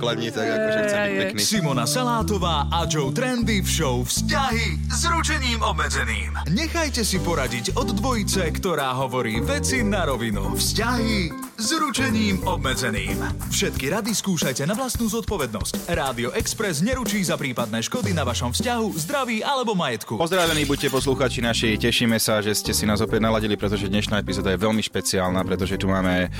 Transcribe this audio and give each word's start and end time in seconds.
pokladni, 0.00 0.32
tak 0.32 0.48
akože 0.48 0.80
chcem 0.88 0.98
byť 1.04 1.12
pekný. 1.20 1.40
Simona 1.44 1.84
Salátová 1.84 2.72
a 2.72 2.88
Joe 2.88 3.12
Trendy 3.12 3.60
v 3.60 3.68
show 3.68 4.00
Vzťahy 4.00 4.88
s 4.88 5.04
ručením 5.04 5.60
obmedzeným. 5.60 6.40
Nechajte 6.48 7.04
si 7.04 7.20
poradiť 7.20 7.76
od 7.76 7.92
dvojice, 7.92 8.48
ktorá 8.48 8.96
hovorí 8.96 9.44
veci 9.44 9.84
na 9.84 10.08
rovinu. 10.08 10.56
Vzťahy 10.56 11.28
s 11.60 11.68
ručením 11.76 12.40
obmedzeným. 12.48 13.20
Všetky 13.52 13.92
rady 13.92 14.16
skúšajte 14.16 14.64
na 14.64 14.72
vlastnú 14.72 15.04
zodpovednosť. 15.04 15.92
Rádio 15.92 16.32
Express 16.32 16.80
neručí 16.80 17.20
za 17.20 17.36
prípadné 17.36 17.84
škody 17.84 18.16
na 18.16 18.24
vašom 18.24 18.56
vzťahu, 18.56 18.96
zdraví 19.04 19.44
alebo 19.44 19.76
majetku. 19.76 20.16
Pozdravení 20.16 20.64
buďte 20.64 20.88
posluchači 20.88 21.44
naši, 21.44 21.76
tešíme 21.76 22.16
sa, 22.16 22.40
že 22.40 22.56
ste 22.56 22.72
si 22.72 22.88
nás 22.88 23.04
opäť 23.04 23.20
naladili, 23.20 23.60
pretože 23.60 23.92
dnešná 23.92 24.24
epizóda 24.24 24.48
je 24.48 24.64
veľmi 24.64 24.80
špeciálna, 24.80 25.44
pretože 25.44 25.76
tu 25.76 25.92
máme 25.92 26.32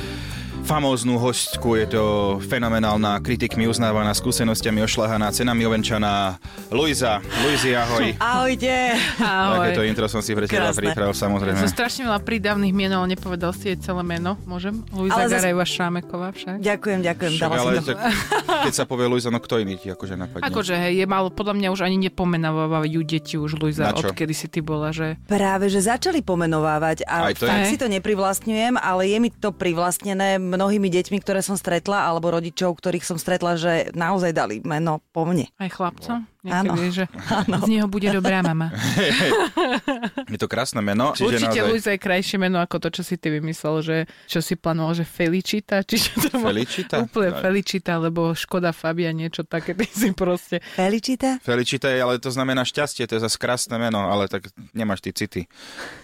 famóznu 0.62 1.18
hostku, 1.18 1.74
je 1.74 1.86
to 1.88 2.02
fenomenálna, 2.40 3.18
kritikmi 3.18 3.66
uznávaná, 3.66 4.14
skúsenostiami 4.14 4.78
ošľahaná, 4.80 5.26
cenami 5.30 5.66
ovenčaná 5.66 6.38
Luisa. 6.70 7.18
Luizi, 7.42 7.74
ahoj. 7.82 8.14
Takéto 8.14 9.82
Ahoj. 9.82 9.88
intro 9.88 10.06
som 10.06 10.20
si 10.20 10.30
pre 10.30 10.46
teba 10.46 10.70
Krásne. 10.70 10.78
pripravil, 10.84 11.10
samozrejme. 11.10 11.58
Som 11.58 11.70
strašne 11.70 12.06
veľa 12.06 12.20
prídavných 12.22 12.70
mien, 12.70 12.88
ale 12.88 13.10
nepovedal 13.10 13.50
si 13.50 13.74
jej 13.74 13.78
celé 13.80 14.02
meno. 14.02 14.38
Môžem? 14.44 14.78
Luisa 14.90 15.26
zas- 15.26 15.42
Garajová 15.42 15.66
Šrámeková 15.66 16.28
však. 16.30 16.56
Ďakujem, 16.60 16.98
ďakujem. 17.02 17.32
Však, 17.34 17.42
Dala 17.42 17.58
ale 17.58 17.70
som 17.72 17.82
to. 17.82 17.90
tak, 17.90 17.98
keď 18.68 18.74
sa 18.74 18.84
povie 18.86 19.06
Luisa, 19.06 19.28
no 19.28 19.38
kto 19.38 19.58
iný 19.58 19.74
ti 19.74 19.90
akože 19.90 20.14
napadne? 20.14 20.44
Akože 20.44 20.74
hej, 20.78 20.92
je 20.96 21.06
mal, 21.08 21.26
podľa 21.28 21.54
mňa 21.56 21.68
už 21.72 21.80
ani 21.82 21.96
nepomenávajú 22.04 23.00
deti 23.02 23.34
už 23.34 23.58
Luisa, 23.58 23.90
odkedy 23.90 24.32
si 24.32 24.46
ty 24.46 24.60
bola, 24.60 24.90
že... 24.90 25.18
Práve, 25.26 25.66
že 25.66 25.82
začali 25.82 26.20
pomenovávať 26.20 27.02
a 27.04 27.26
Aj 27.26 27.34
to 27.34 27.44
fakt 27.44 27.66
je? 27.66 27.70
si 27.70 27.76
to 27.76 27.88
neprivlastňujem, 27.88 28.76
ale 28.76 29.08
je 29.08 29.18
mi 29.18 29.30
to 29.30 29.50
privlastnené 29.50 30.38
mnohými 30.50 30.90
deťmi, 30.90 31.22
ktoré 31.22 31.40
som 31.40 31.54
stretla, 31.54 32.10
alebo 32.10 32.34
rodičov, 32.34 32.78
ktorých 32.78 33.06
som 33.06 33.18
stretla, 33.18 33.54
že 33.54 33.94
naozaj 33.94 34.34
dali 34.34 34.58
meno 34.66 34.98
po 35.14 35.22
mne. 35.22 35.46
Aj 35.58 35.70
chlapcom? 35.70 36.26
Áno. 36.42 36.72
Niekedy, 36.72 36.88
že 36.90 37.04
z 37.36 37.68
neho 37.68 37.84
bude 37.84 38.08
dobrá 38.08 38.40
mama. 38.40 38.72
Je 40.32 40.38
to 40.38 40.46
krásne 40.46 40.80
meno. 40.80 41.12
čiže 41.12 41.36
Určite 41.36 41.58
naozaj- 41.58 41.68
Luisa 41.68 41.90
je 41.92 42.00
krajšie 42.00 42.36
meno 42.38 42.58
ako 42.58 42.76
to, 42.78 42.88
čo 42.90 43.02
si 43.02 43.16
ty 43.16 43.28
vymyslel, 43.30 43.76
že 43.80 43.96
čo 44.24 44.40
si 44.40 44.54
plánoval, 44.54 44.94
že 44.94 45.04
Felicita, 45.04 45.82
či 45.82 45.98
čo 45.98 46.16
to? 46.22 46.38
Felicita? 46.38 47.02
Úplne 47.02 47.30
Tak. 47.30 47.42
Felicita, 47.42 47.92
lebo 47.98 48.32
Škoda 48.32 48.70
Fabia, 48.70 49.10
niečo 49.10 49.42
také, 49.42 49.74
ty 49.78 49.84
si 49.86 50.12
proste... 50.12 50.62
Felicita? 50.72 51.36
Felicita 51.40 51.88
je, 51.88 51.98
ale 51.98 52.16
to 52.16 52.30
znamená 52.30 52.62
šťastie, 52.62 53.04
to 53.04 53.18
je 53.18 53.22
zase 53.22 53.36
krásne 53.36 53.76
meno, 53.76 54.06
ale 54.06 54.24
tak 54.24 54.48
nemáš 54.72 55.02
ty 55.02 55.12
city. 55.12 55.42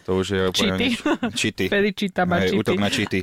To 0.05 0.20
už 0.20 0.27
je 0.29 0.42
úplne... 0.45 0.75
Čity? 0.77 0.89
Čity. 1.33 1.64
Felicita 1.75 2.23
má 2.25 2.42
Hej, 2.42 2.53
čity. 2.53 2.59
útok 2.59 2.77
na 2.77 2.89
čity. 2.91 3.19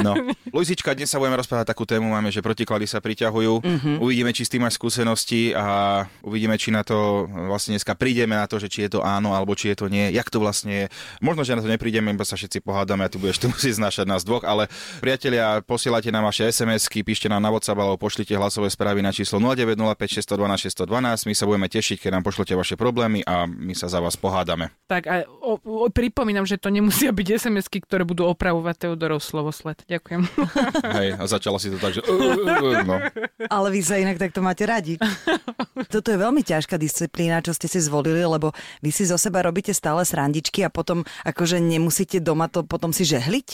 No. 0.00 0.12
Luizička, 0.50 0.90
dnes 0.92 1.06
sa 1.06 1.16
budeme 1.16 1.36
rozprávať 1.36 1.70
takú 1.70 1.84
tému, 1.84 2.08
máme, 2.08 2.28
že 2.28 2.40
protiklady 2.40 2.84
sa 2.84 2.98
priťahujú. 2.98 3.62
Mhm. 3.62 3.90
Uvidíme, 4.00 4.32
či 4.32 4.42
s 4.42 4.50
tým 4.50 4.64
máš 4.64 4.74
skúsenosti 4.74 5.52
a 5.52 6.02
uvidíme, 6.32 6.56
či 6.56 6.72
na 6.72 6.80
to 6.80 7.28
vlastne 7.28 7.76
dneska 7.76 7.92
prídeme 7.92 8.32
na 8.32 8.48
to, 8.48 8.56
že 8.56 8.72
či 8.72 8.88
je 8.88 8.96
to 8.96 9.00
áno, 9.04 9.36
alebo 9.36 9.52
či 9.52 9.76
je 9.76 9.84
to 9.84 9.86
nie. 9.92 10.08
Jak 10.08 10.32
to 10.32 10.40
vlastne 10.40 10.72
je. 10.72 10.86
Možno, 11.20 11.44
že 11.44 11.52
na 11.52 11.60
to 11.60 11.68
neprídeme, 11.68 12.08
iba 12.08 12.24
sa 12.24 12.40
všetci 12.40 12.64
pohádame 12.64 13.04
a 13.04 13.12
ty 13.12 13.20
budeš 13.20 13.44
tu 13.44 13.46
musieť 13.52 13.76
znášať 13.76 14.08
nás 14.08 14.24
dvoch, 14.24 14.48
ale 14.48 14.72
priatelia, 15.04 15.60
posielajte 15.60 16.08
nám 16.08 16.24
vaše 16.24 16.48
SMS-ky, 16.48 17.04
píšte 17.04 17.28
nám 17.28 17.44
na 17.44 17.52
WhatsApp 17.52 17.76
alebo 17.76 18.00
pošlite 18.00 18.32
hlasové 18.32 18.72
správy 18.72 19.04
na 19.04 19.12
číslo 19.12 19.36
0905 19.36 20.24
612 20.24 20.72
612. 20.72 21.28
My 21.28 21.34
sa 21.36 21.44
budeme 21.44 21.68
tešiť, 21.68 22.08
keď 22.08 22.10
nám 22.16 22.24
pošlete 22.24 22.56
vaše 22.56 22.80
problémy 22.80 23.20
a 23.28 23.44
my 23.44 23.76
sa 23.76 23.92
za 23.92 24.00
vás 24.00 24.16
pohádame. 24.16 24.72
Tak 24.88 25.02
a 25.10 25.28
o, 25.28 25.60
o, 25.60 25.86
pripomínam, 25.92 26.48
že 26.48 26.56
to 26.56 26.72
nemusia 26.72 27.12
byť 27.12 27.26
SMS-ky, 27.42 27.84
ktoré 27.84 28.08
budú 28.08 28.24
opravovať 28.30 28.88
Teodorov 28.88 29.20
slovosled. 29.20 29.84
Ďakujem. 29.90 30.22
Hej, 30.96 31.08
a 31.18 31.22
začala 31.28 31.58
si 31.60 31.68
to 31.68 31.76
tak, 31.76 31.92
že... 31.92 32.00
No. 32.82 32.98
Ale 33.46 33.68
vy 33.70 33.80
sa 33.84 34.00
inak 34.00 34.18
takto 34.18 34.42
máte 34.42 34.64
radi. 34.66 34.98
Toto 35.90 36.08
je 36.08 36.18
veľmi 36.22 36.46
ťažká 36.46 36.78
disciplína, 36.78 37.42
čo 37.42 37.52
ste 37.52 37.66
si 37.66 37.82
zvolili, 37.82 38.22
lebo 38.22 38.54
vy 38.80 38.90
si 38.94 39.02
zo 39.02 39.18
seba 39.18 39.42
robíte 39.42 39.74
stále 39.74 40.06
srandičky 40.06 40.62
a 40.62 40.70
potom 40.70 41.02
akože 41.26 41.58
nemusíte 41.58 42.22
doma 42.22 42.46
to 42.46 42.62
potom 42.62 42.94
si 42.94 43.02
žehliť? 43.02 43.48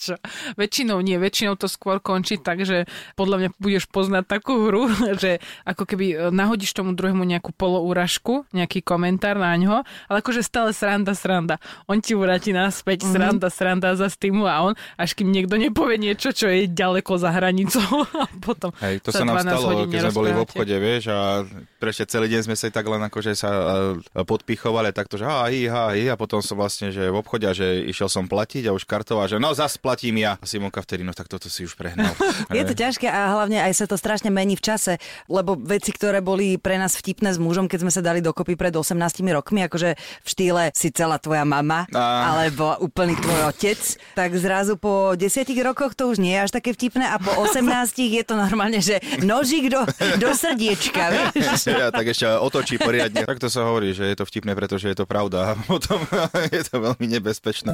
Čo? 0.00 0.16
Väčšinou 0.56 1.04
nie, 1.04 1.20
väčšinou 1.20 1.60
to 1.60 1.68
skôr 1.68 2.00
končí 2.00 2.40
tak, 2.40 2.64
že 2.64 2.88
podľa 3.20 3.36
mňa 3.36 3.48
budeš 3.60 3.84
poznať 3.84 4.24
takú 4.24 4.68
hru, 4.68 4.88
že 5.22 5.44
ako 5.68 5.84
keby 5.84 6.06
e, 6.08 6.16
nahodíš 6.32 6.72
tomu 6.72 6.96
druhému 6.96 7.20
nejakú 7.28 7.52
poloúražku, 7.52 8.48
nejaký 8.56 8.80
komentár 8.80 9.36
na 9.36 9.52
ňo, 9.60 9.84
ale 9.84 10.16
akože 10.24 10.40
stále 10.40 10.72
sranda, 10.72 11.12
sranda. 11.12 11.60
On 11.84 12.00
ti 12.00 12.16
vráti 12.16 12.56
naspäť, 12.56 13.04
mm-hmm. 13.04 13.12
sranda, 13.12 13.48
sranda 13.52 13.88
za 13.92 14.08
týmu 14.08 14.48
a 14.48 14.72
on, 14.72 14.72
až 14.96 15.16
kým 15.16 15.28
niekto 15.28 15.60
nepovie 15.60 16.00
niečo, 16.00 16.32
čo 16.32 16.48
je 16.48 16.64
ďaleko 16.68 17.20
za 17.20 17.32
hranicou 17.32 18.04
a 18.24 18.26
potom 18.40 18.72
Hej, 18.80 19.04
to 19.04 19.12
sa 19.12 19.24
nám 19.28 19.44
12 19.44 19.52
stalo, 19.52 19.68
keď 19.88 20.00
sme 20.08 20.16
boli 20.16 20.30
v 20.32 20.40
obchode, 20.40 20.76
vieš, 20.80 21.12
a 21.12 21.44
prečo 21.80 22.04
celý 22.04 22.28
deň 22.28 22.52
sme 22.52 22.56
sa 22.60 22.68
tak 22.68 22.84
len 22.84 23.00
akože 23.00 23.32
sa 23.32 23.48
e, 23.48 24.22
podpichovali, 24.28 24.92
takto, 24.92 25.16
že 25.16 25.24
ha, 25.24 25.48
hi, 25.48 25.64
ha, 25.64 25.96
hi, 25.96 26.12
a 26.12 26.14
potom 26.20 26.44
som 26.44 26.60
vlastne, 26.60 26.92
že 26.92 27.08
v 27.08 27.16
obchode, 27.16 27.48
a 27.48 27.56
že 27.56 27.88
išiel 27.88 28.12
som 28.12 28.28
platiť 28.28 28.68
a 28.68 28.76
už 28.76 28.84
kartová, 28.84 29.24
že 29.24 29.40
no 29.40 29.56
zas 29.56 29.80
platím 29.80 30.20
ja. 30.20 30.36
A 30.36 30.44
Simonka 30.44 30.84
vtedy, 30.84 31.00
no 31.00 31.16
tak 31.16 31.32
toto 31.32 31.48
si 31.48 31.64
už 31.64 31.80
prehnal. 31.80 32.12
Je 32.52 32.62
to 32.68 32.76
ťažké 32.76 33.08
a 33.08 33.32
hlavne 33.32 33.62
aj 33.64 33.72
sa 33.72 33.86
to 33.88 33.96
strašne 33.96 34.28
mení 34.28 34.58
v 34.58 34.62
čase, 34.62 35.00
lebo 35.30 35.56
veci, 35.56 35.94
ktoré 35.94 36.20
boli 36.20 36.60
pre 36.60 36.76
nás 36.76 36.98
vtipné 36.98 37.32
s 37.32 37.38
mužom, 37.40 37.70
keď 37.70 37.78
sme 37.86 37.92
sa 37.94 38.04
dali 38.04 38.20
dokopy 38.20 38.58
pred 38.58 38.74
18 38.74 38.98
rokmi, 39.32 39.64
akože 39.64 39.96
v 39.96 40.28
štýle 40.28 40.62
si 40.76 40.92
celá 40.92 41.16
tvoja 41.16 41.46
mama, 41.48 41.88
Á. 41.94 42.34
alebo 42.34 42.76
úplný 42.82 43.16
tvoj 43.16 43.54
otec, 43.54 43.80
tak 44.18 44.34
zrazu 44.36 44.76
po 44.76 45.14
10 45.16 45.46
rokoch 45.64 45.94
to 45.94 46.10
už 46.10 46.18
nie 46.18 46.34
je 46.36 46.44
až 46.44 46.50
také 46.50 46.74
vtipné 46.74 47.06
a 47.06 47.16
po 47.22 47.30
18 47.40 47.62
je 47.96 48.22
to 48.26 48.34
normálne, 48.34 48.82
že 48.82 48.98
nožík 49.22 49.70
do, 49.70 49.86
do 50.18 50.28
srdiečka, 50.34 51.08
vieš? 51.14 51.69
ja, 51.80 51.88
tak 51.94 52.06
ešte 52.10 52.26
otočí 52.26 52.76
poriadne. 52.80 53.22
Tak 53.22 53.38
to 53.38 53.48
sa 53.50 53.66
hovorí, 53.66 53.94
že 53.94 54.06
je 54.06 54.16
to 54.18 54.24
vtipné, 54.26 54.52
pretože 54.58 54.90
je 54.90 54.96
to 54.96 55.06
pravda. 55.06 55.54
A 55.54 55.58
potom 55.58 56.02
je 56.56 56.62
to 56.66 56.76
veľmi 56.82 57.06
nebezpečné. 57.06 57.72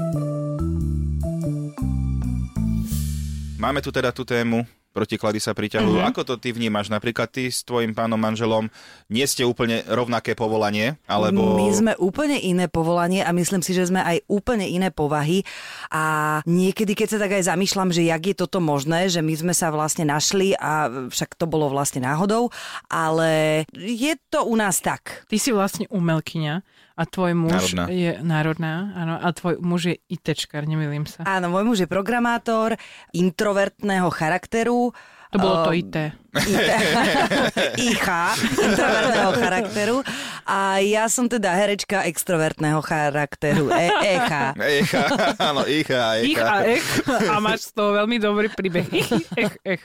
Máme 3.56 3.80
tu 3.80 3.88
teda 3.88 4.12
tú 4.12 4.22
tému, 4.22 4.68
protiklady 4.96 5.36
sa 5.36 5.52
priťahujú. 5.52 6.00
Mm-hmm. 6.00 6.10
Ako 6.16 6.24
to 6.24 6.40
ty 6.40 6.56
vnímaš? 6.56 6.88
Napríklad 6.88 7.28
ty 7.28 7.52
s 7.52 7.60
tvojim 7.60 7.92
pánom 7.92 8.16
manželom 8.16 8.72
nie 9.12 9.28
ste 9.28 9.44
úplne 9.44 9.84
rovnaké 9.84 10.32
povolanie, 10.32 10.96
alebo... 11.04 11.60
My 11.60 11.68
sme 11.76 11.92
úplne 12.00 12.40
iné 12.40 12.72
povolanie 12.72 13.20
a 13.20 13.36
myslím 13.36 13.60
si, 13.60 13.76
že 13.76 13.92
sme 13.92 14.00
aj 14.00 14.24
úplne 14.32 14.64
iné 14.64 14.88
povahy 14.88 15.44
a 15.92 16.40
niekedy, 16.48 16.96
keď 16.96 17.08
sa 17.12 17.18
tak 17.20 17.36
aj 17.36 17.52
zamýšľam, 17.52 17.92
že 17.92 18.08
jak 18.08 18.22
je 18.24 18.36
toto 18.40 18.64
možné, 18.64 19.12
že 19.12 19.20
my 19.20 19.36
sme 19.36 19.52
sa 19.52 19.68
vlastne 19.68 20.08
našli 20.08 20.56
a 20.56 20.88
však 21.12 21.36
to 21.36 21.44
bolo 21.44 21.68
vlastne 21.68 22.00
náhodou, 22.00 22.48
ale 22.88 23.62
je 23.76 24.16
to 24.32 24.48
u 24.48 24.56
nás 24.56 24.80
tak. 24.80 25.28
Ty 25.28 25.36
si 25.36 25.52
vlastne 25.52 25.84
umelkyňa 25.92 26.64
a 26.96 27.02
tvoj 27.04 27.36
muž 27.36 27.76
Národná. 27.76 27.84
je 27.92 28.12
národná, 28.24 28.74
áno, 28.96 29.14
a 29.20 29.28
tvoj 29.28 29.60
muž 29.60 29.92
je 29.92 29.96
ITčkar, 30.08 30.64
nemýlim 30.64 31.04
sa. 31.04 31.28
Áno, 31.28 31.52
môj 31.52 31.64
muž 31.68 31.78
je 31.84 31.88
programátor, 31.88 32.80
introvertného 33.12 34.08
charakteru. 34.08 34.85
To 35.32 35.36
bolo 35.38 35.64
to 35.64 35.72
Ehm, 35.72 35.80
IT. 35.80 35.96
IH, 37.86 38.06
introvertného 38.60 39.32
charakteru. 39.36 39.96
A 40.46 40.78
ja 40.78 41.10
som 41.10 41.26
teda 41.26 41.50
herečka 41.52 42.06
extrovertného 42.06 42.78
charakteru. 42.84 43.66
E, 43.72 43.90
EH. 43.90 44.54
Echa, 44.56 45.04
áno, 45.42 45.66
Icha, 45.66 46.22
Ich 46.22 46.38
Echa. 46.38 46.46
a 46.46 46.56
ech 46.62 46.86
a 47.26 47.34
máš 47.42 47.70
z 47.70 47.70
toho 47.74 47.98
veľmi 47.98 48.16
dobrý 48.22 48.48
príbeh. 48.52 48.86
Ich, 48.94 49.10
ech, 49.34 49.54
ech. 49.66 49.82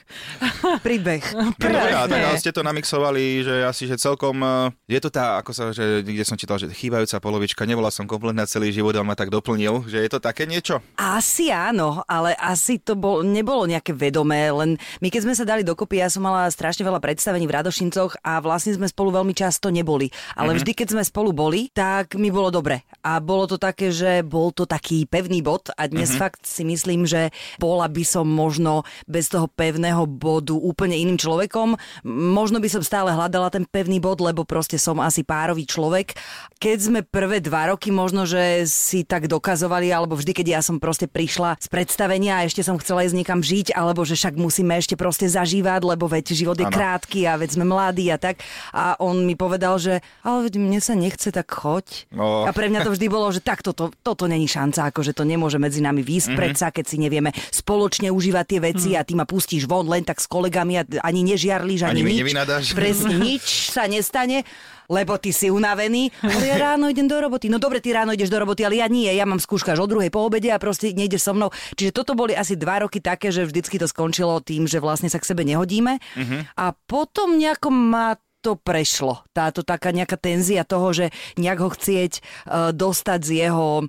Príbeh. 0.80 1.22
Dobre, 1.58 1.74
a 1.92 2.06
tak 2.06 2.18
Krásne. 2.18 2.28
ale 2.30 2.36
ste 2.38 2.52
to 2.54 2.62
namixovali, 2.62 3.24
že 3.42 3.54
asi, 3.66 3.84
že 3.90 3.96
celkom, 3.98 4.38
eh, 4.42 4.96
je 4.96 5.00
to 5.02 5.10
tá, 5.10 5.42
ako 5.42 5.50
sa, 5.50 5.64
že 5.74 6.06
niekde 6.06 6.22
som 6.22 6.38
čítal, 6.38 6.58
že 6.62 6.70
chýbajúca 6.70 7.18
polovička, 7.18 7.66
nebola 7.66 7.90
som 7.90 8.06
kompletná 8.06 8.46
celý 8.46 8.70
život, 8.70 8.94
ale 8.94 9.06
ma 9.06 9.16
tak 9.18 9.30
doplnil, 9.34 9.86
že 9.90 9.98
je 9.98 10.10
to 10.10 10.22
také 10.22 10.46
niečo? 10.46 10.78
Asi 10.94 11.50
áno, 11.50 12.06
ale 12.06 12.34
asi 12.38 12.78
to 12.78 12.94
bol, 12.94 13.26
nebolo 13.26 13.66
nejaké 13.66 13.90
vedomé, 13.92 14.50
len 14.50 14.78
my 15.02 15.08
keď 15.10 15.20
sme 15.26 15.34
sa 15.34 15.44
dali 15.46 15.62
dokopy, 15.62 15.98
ja 15.98 16.08
som 16.08 16.22
mala 16.22 16.41
mala 16.42 16.50
strašne 16.50 16.82
veľa 16.82 16.98
predstavení 16.98 17.46
v 17.46 17.54
Radošincoch 17.54 18.18
a 18.26 18.42
vlastne 18.42 18.74
sme 18.74 18.90
spolu 18.90 19.14
veľmi 19.14 19.30
často 19.30 19.70
neboli. 19.70 20.10
Ale 20.34 20.50
mm-hmm. 20.50 20.58
vždy, 20.58 20.72
keď 20.74 20.88
sme 20.90 21.02
spolu 21.06 21.30
boli, 21.30 21.70
tak 21.70 22.18
mi 22.18 22.34
bolo 22.34 22.50
dobre. 22.50 22.82
A 23.06 23.22
bolo 23.22 23.46
to 23.46 23.62
také, 23.62 23.94
že 23.94 24.26
bol 24.26 24.50
to 24.50 24.66
taký 24.66 25.06
pevný 25.06 25.38
bod 25.38 25.70
a 25.78 25.86
dnes 25.86 26.10
mm-hmm. 26.10 26.18
fakt 26.18 26.42
si 26.42 26.66
myslím, 26.66 27.06
že 27.06 27.30
bola 27.62 27.86
by 27.86 28.02
som 28.02 28.26
možno 28.26 28.82
bez 29.06 29.30
toho 29.30 29.46
pevného 29.46 30.02
bodu 30.10 30.58
úplne 30.58 30.98
iným 30.98 31.14
človekom. 31.14 31.78
Možno 32.10 32.58
by 32.58 32.66
som 32.66 32.82
stále 32.82 33.14
hľadala 33.14 33.54
ten 33.54 33.62
pevný 33.62 34.02
bod, 34.02 34.18
lebo 34.18 34.42
proste 34.42 34.82
som 34.82 34.98
asi 34.98 35.22
párový 35.22 35.62
človek. 35.62 36.18
Keď 36.58 36.78
sme 36.82 37.00
prvé 37.06 37.38
dva 37.38 37.70
roky 37.70 37.94
možno, 37.94 38.26
že 38.26 38.66
si 38.66 39.06
tak 39.06 39.30
dokazovali, 39.30 39.94
alebo 39.94 40.18
vždy, 40.18 40.34
keď 40.34 40.58
ja 40.58 40.60
som 40.66 40.82
proste 40.82 41.06
prišla 41.06 41.62
z 41.62 41.70
predstavenia 41.70 42.42
a 42.42 42.46
ešte 42.50 42.66
som 42.66 42.82
chcela 42.82 43.06
ísť 43.06 43.14
niekam 43.14 43.38
žiť, 43.38 43.78
alebo 43.78 44.02
že 44.02 44.18
však 44.18 44.34
musíme 44.34 44.74
ešte 44.74 44.98
proste 44.98 45.30
zažívať, 45.30 45.86
lebo 45.86 46.10
veď 46.10 46.31
život 46.34 46.56
je 46.58 46.66
ano. 46.66 46.74
krátky 46.74 47.28
a 47.28 47.36
veď 47.38 47.60
sme 47.60 47.64
mladí 47.68 48.08
a 48.08 48.18
tak. 48.18 48.40
A 48.72 48.96
on 48.98 49.24
mi 49.24 49.36
povedal, 49.38 49.76
že 49.78 50.00
ale 50.24 50.48
veď 50.48 50.54
mne 50.58 50.80
sa 50.80 50.96
nechce, 50.96 51.28
tak 51.30 51.48
choď. 51.48 52.08
No. 52.12 52.44
A 52.48 52.50
pre 52.50 52.68
mňa 52.72 52.84
to 52.88 52.94
vždy 52.94 53.06
bolo, 53.12 53.28
že 53.30 53.44
tak 53.44 53.60
toto, 53.60 53.92
toto 54.02 54.24
není 54.26 54.48
šanca, 54.48 54.90
akože 54.90 55.12
to 55.16 55.22
nemôže 55.22 55.60
medzi 55.60 55.84
nami 55.84 56.00
výsť 56.00 56.32
mm-hmm. 56.32 56.40
predsa, 56.40 56.66
keď 56.74 56.84
si 56.88 56.96
nevieme 56.98 57.30
spoločne 57.52 58.10
užívať 58.10 58.44
tie 58.48 58.60
veci 58.60 58.90
mm. 58.94 58.98
a 58.98 59.02
ty 59.06 59.12
ma 59.14 59.24
pustíš 59.28 59.68
von 59.68 59.86
len 59.86 60.02
tak 60.02 60.18
s 60.18 60.26
kolegami 60.26 60.80
a 60.80 60.82
ani 61.04 61.22
nežiarlíš, 61.22 61.86
ani, 61.86 62.02
ani 62.02 62.24
nič. 62.24 62.74
Presne, 62.74 63.14
nič 63.28 63.70
sa 63.70 63.86
nestane 63.86 64.44
lebo 64.92 65.16
ty 65.16 65.32
si 65.32 65.48
unavený. 65.48 66.12
Ale 66.20 66.44
ja 66.44 66.60
ráno 66.60 66.92
idem 66.92 67.08
do 67.08 67.16
roboty. 67.16 67.48
No 67.48 67.56
dobre, 67.56 67.80
ty 67.80 67.96
ráno 67.96 68.12
ideš 68.12 68.28
do 68.28 68.36
roboty, 68.36 68.68
ale 68.68 68.84
ja 68.84 68.86
nie. 68.92 69.08
Ja 69.08 69.24
mám 69.24 69.40
skúška 69.40 69.72
až 69.72 69.80
o 69.80 69.88
druhej 69.88 70.12
po 70.12 70.28
obede 70.28 70.52
a 70.52 70.60
proste 70.60 70.92
nejdeš 70.92 71.24
so 71.24 71.32
mnou. 71.32 71.48
Čiže 71.72 71.96
toto 71.96 72.12
boli 72.12 72.36
asi 72.36 72.60
dva 72.60 72.84
roky 72.84 73.00
také, 73.00 73.32
že 73.32 73.48
vždycky 73.48 73.80
to 73.80 73.88
skončilo 73.88 74.44
tým, 74.44 74.68
že 74.68 74.84
vlastne 74.84 75.08
sa 75.08 75.16
k 75.16 75.28
sebe 75.32 75.48
nehodíme. 75.48 75.96
Uh-huh. 75.96 76.44
A 76.60 76.76
potom 76.76 77.40
nejako 77.40 77.72
ma 77.72 78.20
to 78.42 78.58
prešlo. 78.58 79.22
Táto 79.30 79.62
taká 79.62 79.94
nejaká 79.94 80.18
tenzia 80.18 80.66
toho, 80.66 80.90
že 80.90 81.14
nejak 81.38 81.58
ho 81.62 81.70
chcieť 81.70 82.12
uh, 82.18 82.74
dostať 82.74 83.20
z 83.22 83.30
jeho 83.48 83.86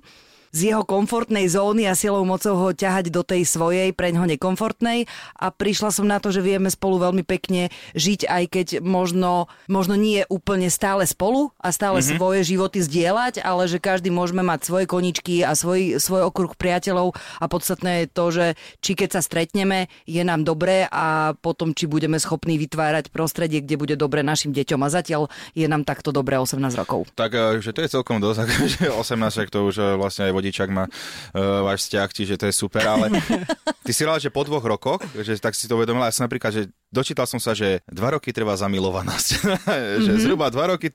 z 0.54 0.70
jeho 0.70 0.86
komfortnej 0.86 1.50
zóny 1.50 1.90
a 1.90 1.98
silou 1.98 2.22
mocou 2.22 2.54
ho 2.54 2.70
ťahať 2.70 3.10
do 3.10 3.26
tej 3.26 3.42
svojej, 3.42 3.90
pre 3.90 4.14
ňoho 4.14 4.30
nekomfortnej 4.38 5.10
a 5.34 5.50
prišla 5.50 5.90
som 5.90 6.06
na 6.06 6.22
to, 6.22 6.30
že 6.30 6.46
vieme 6.46 6.70
spolu 6.70 7.02
veľmi 7.02 7.26
pekne 7.26 7.74
žiť, 7.98 8.30
aj 8.30 8.44
keď 8.54 8.66
možno, 8.78 9.50
možno 9.66 9.98
nie 9.98 10.22
úplne 10.30 10.70
stále 10.70 11.02
spolu 11.10 11.50
a 11.58 11.74
stále 11.74 11.98
mm-hmm. 11.98 12.14
svoje 12.14 12.40
životy 12.46 12.78
zdieľať, 12.86 13.42
ale 13.42 13.66
že 13.66 13.82
každý 13.82 14.14
môžeme 14.14 14.46
mať 14.46 14.70
svoje 14.70 14.86
koničky 14.86 15.42
a 15.42 15.58
svoj, 15.58 15.98
svoj 15.98 16.30
okruh 16.30 16.54
priateľov 16.54 17.18
a 17.42 17.44
podstatné 17.50 18.06
je 18.06 18.06
to, 18.14 18.24
že 18.30 18.46
či 18.78 18.94
keď 18.94 19.18
sa 19.18 19.22
stretneme, 19.26 19.90
je 20.06 20.22
nám 20.22 20.46
dobré 20.46 20.86
a 20.86 21.34
potom 21.34 21.74
či 21.74 21.90
budeme 21.90 22.22
schopní 22.22 22.62
vytvárať 22.62 23.10
prostredie, 23.10 23.58
kde 23.58 23.74
bude 23.74 23.94
dobre 23.98 24.22
našim 24.22 24.54
deťom 24.54 24.78
a 24.86 24.88
zatiaľ 24.88 25.26
je 25.58 25.66
nám 25.66 25.82
takto 25.82 26.14
dobré 26.14 26.38
18 26.38 26.62
rokov. 26.78 27.10
Tak, 27.18 27.34
eh, 27.34 27.58
že 27.58 27.74
to 27.74 27.82
je 27.82 27.90
celkom 27.90 28.22
dosť, 28.22 28.46
že 28.78 28.86
18 28.86 29.50
to 29.50 29.66
už 29.66 29.74
eh, 29.82 29.86
vlastne 29.98 30.30
aj 30.30 30.43
vodičak 30.44 30.68
má 30.68 30.84
uh, 30.84 31.64
váš 31.64 31.88
vzťah, 31.88 32.08
čiže 32.12 32.34
to 32.36 32.44
je 32.52 32.54
super, 32.54 32.84
ale 32.84 33.08
ty 33.88 33.96
si 33.96 34.04
rád, 34.04 34.20
že 34.20 34.28
po 34.28 34.44
dvoch 34.44 34.60
rokoch, 34.60 35.00
že 35.16 35.40
tak 35.40 35.56
si 35.56 35.64
to 35.64 35.80
uvedomila, 35.80 36.12
ja 36.12 36.14
som 36.14 36.28
napríklad, 36.28 36.52
že 36.52 36.62
dočítal 36.94 37.26
som 37.26 37.42
sa, 37.42 37.58
že 37.58 37.82
dva 37.90 38.14
roky 38.14 38.30
trvá 38.30 38.54
zamilovanosť. 38.54 39.28
že 39.34 39.42
mm-hmm. 39.42 40.22
zhruba 40.22 40.46
dva 40.54 40.78
roky 40.78 40.94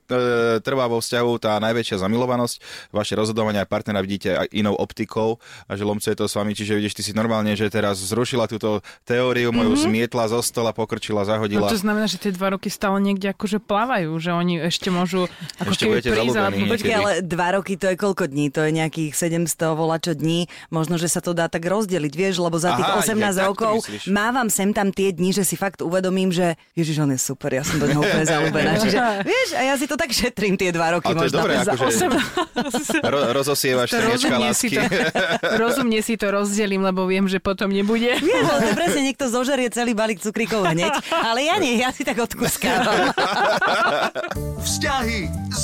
trvá 0.64 0.88
vo 0.88 1.04
vzťahu 1.04 1.30
tá 1.36 1.60
najväčšia 1.60 2.00
zamilovanosť. 2.00 2.56
Vaše 2.88 3.12
rozhodovanie 3.20 3.60
aj 3.60 3.68
partnera 3.68 4.00
vidíte 4.00 4.32
aj 4.32 4.48
inou 4.56 4.72
optikou 4.72 5.36
a 5.68 5.76
že 5.76 5.84
lomce 5.84 6.08
je 6.08 6.16
to 6.16 6.24
s 6.24 6.32
vami. 6.32 6.56
Čiže 6.56 6.80
vidíš, 6.80 6.96
ty 6.96 7.02
si 7.04 7.12
normálne, 7.12 7.52
že 7.52 7.68
teraz 7.68 8.00
zrušila 8.00 8.48
túto 8.48 8.80
teóriu, 9.04 9.52
moju 9.52 9.76
mm-hmm. 9.76 9.84
zmietla 9.84 10.24
zo 10.32 10.40
stola, 10.40 10.72
pokrčila, 10.72 11.28
zahodila. 11.28 11.68
No 11.68 11.74
to 11.74 11.76
znamená, 11.76 12.08
že 12.08 12.16
tie 12.16 12.32
dva 12.32 12.56
roky 12.56 12.72
stále 12.72 12.96
niekde 13.04 13.36
akože 13.36 13.60
plávajú, 13.60 14.16
že 14.16 14.32
oni 14.32 14.64
ešte 14.64 14.88
môžu 14.88 15.28
ako 15.60 15.76
ešte 15.76 15.84
budete. 15.84 16.08
Počkej, 16.70 16.94
ale 16.96 17.12
dva 17.20 17.60
roky 17.60 17.76
to 17.76 17.92
je 17.92 17.96
koľko 18.00 18.30
dní? 18.30 18.48
To 18.54 18.64
je 18.64 18.70
nejakých 18.72 19.12
700 19.12 19.76
volačo 19.76 20.16
dní. 20.16 20.48
Možno, 20.72 20.96
že 20.96 21.10
sa 21.10 21.20
to 21.20 21.36
dá 21.36 21.50
tak 21.50 21.66
rozdeliť, 21.66 22.12
vieš, 22.14 22.40
lebo 22.40 22.56
za 22.56 22.78
tých 22.78 22.88
Aha, 22.88 23.02
18 23.02 23.48
rokov 23.50 23.84
mávam 24.06 24.48
sem 24.48 24.70
tam 24.70 24.94
tie 24.94 25.10
dni, 25.10 25.34
že 25.34 25.44
si 25.44 25.58
fakt 25.58 25.82
uvedomím, 25.90 26.30
že 26.30 26.54
Ježiš, 26.78 27.02
on 27.02 27.10
je 27.10 27.18
super, 27.18 27.50
ja 27.50 27.66
som 27.66 27.82
do 27.82 27.90
neho 27.90 27.98
úplne 27.98 28.22
zalúbená. 28.22 28.78
Čiže, 28.82 29.26
vieš, 29.26 29.48
a 29.58 29.62
ja 29.66 29.74
si 29.74 29.90
to 29.90 29.98
tak 29.98 30.14
šetrím 30.14 30.54
tie 30.54 30.70
dva 30.70 30.94
roky. 30.94 31.10
A 31.10 31.18
to 31.18 31.26
možno. 31.26 31.26
je 31.26 31.34
dobré, 31.34 31.54
akože 31.66 32.06
ro, 33.02 33.20
rozosievaš 33.34 33.90
trniečka 33.90 34.36
lásky. 34.38 34.70
Si 34.70 34.78
to, 34.78 34.82
rozumne 35.66 36.00
si 36.00 36.14
to 36.14 36.26
rozdelím, 36.30 36.86
lebo 36.86 37.10
viem, 37.10 37.26
že 37.26 37.42
potom 37.42 37.74
nebude. 37.74 38.22
Vieš, 38.22 38.44
ale 38.46 38.60
to 38.70 38.72
presne 38.78 39.02
niekto 39.02 39.26
zožerie 39.26 39.66
celý 39.74 39.92
balík 39.98 40.22
cukríkov 40.22 40.62
hneď. 40.62 40.94
Ale 41.10 41.42
ja 41.42 41.58
nie, 41.58 41.82
ja 41.82 41.90
si 41.90 42.06
tak 42.06 42.22
odkuskávam. 42.22 43.10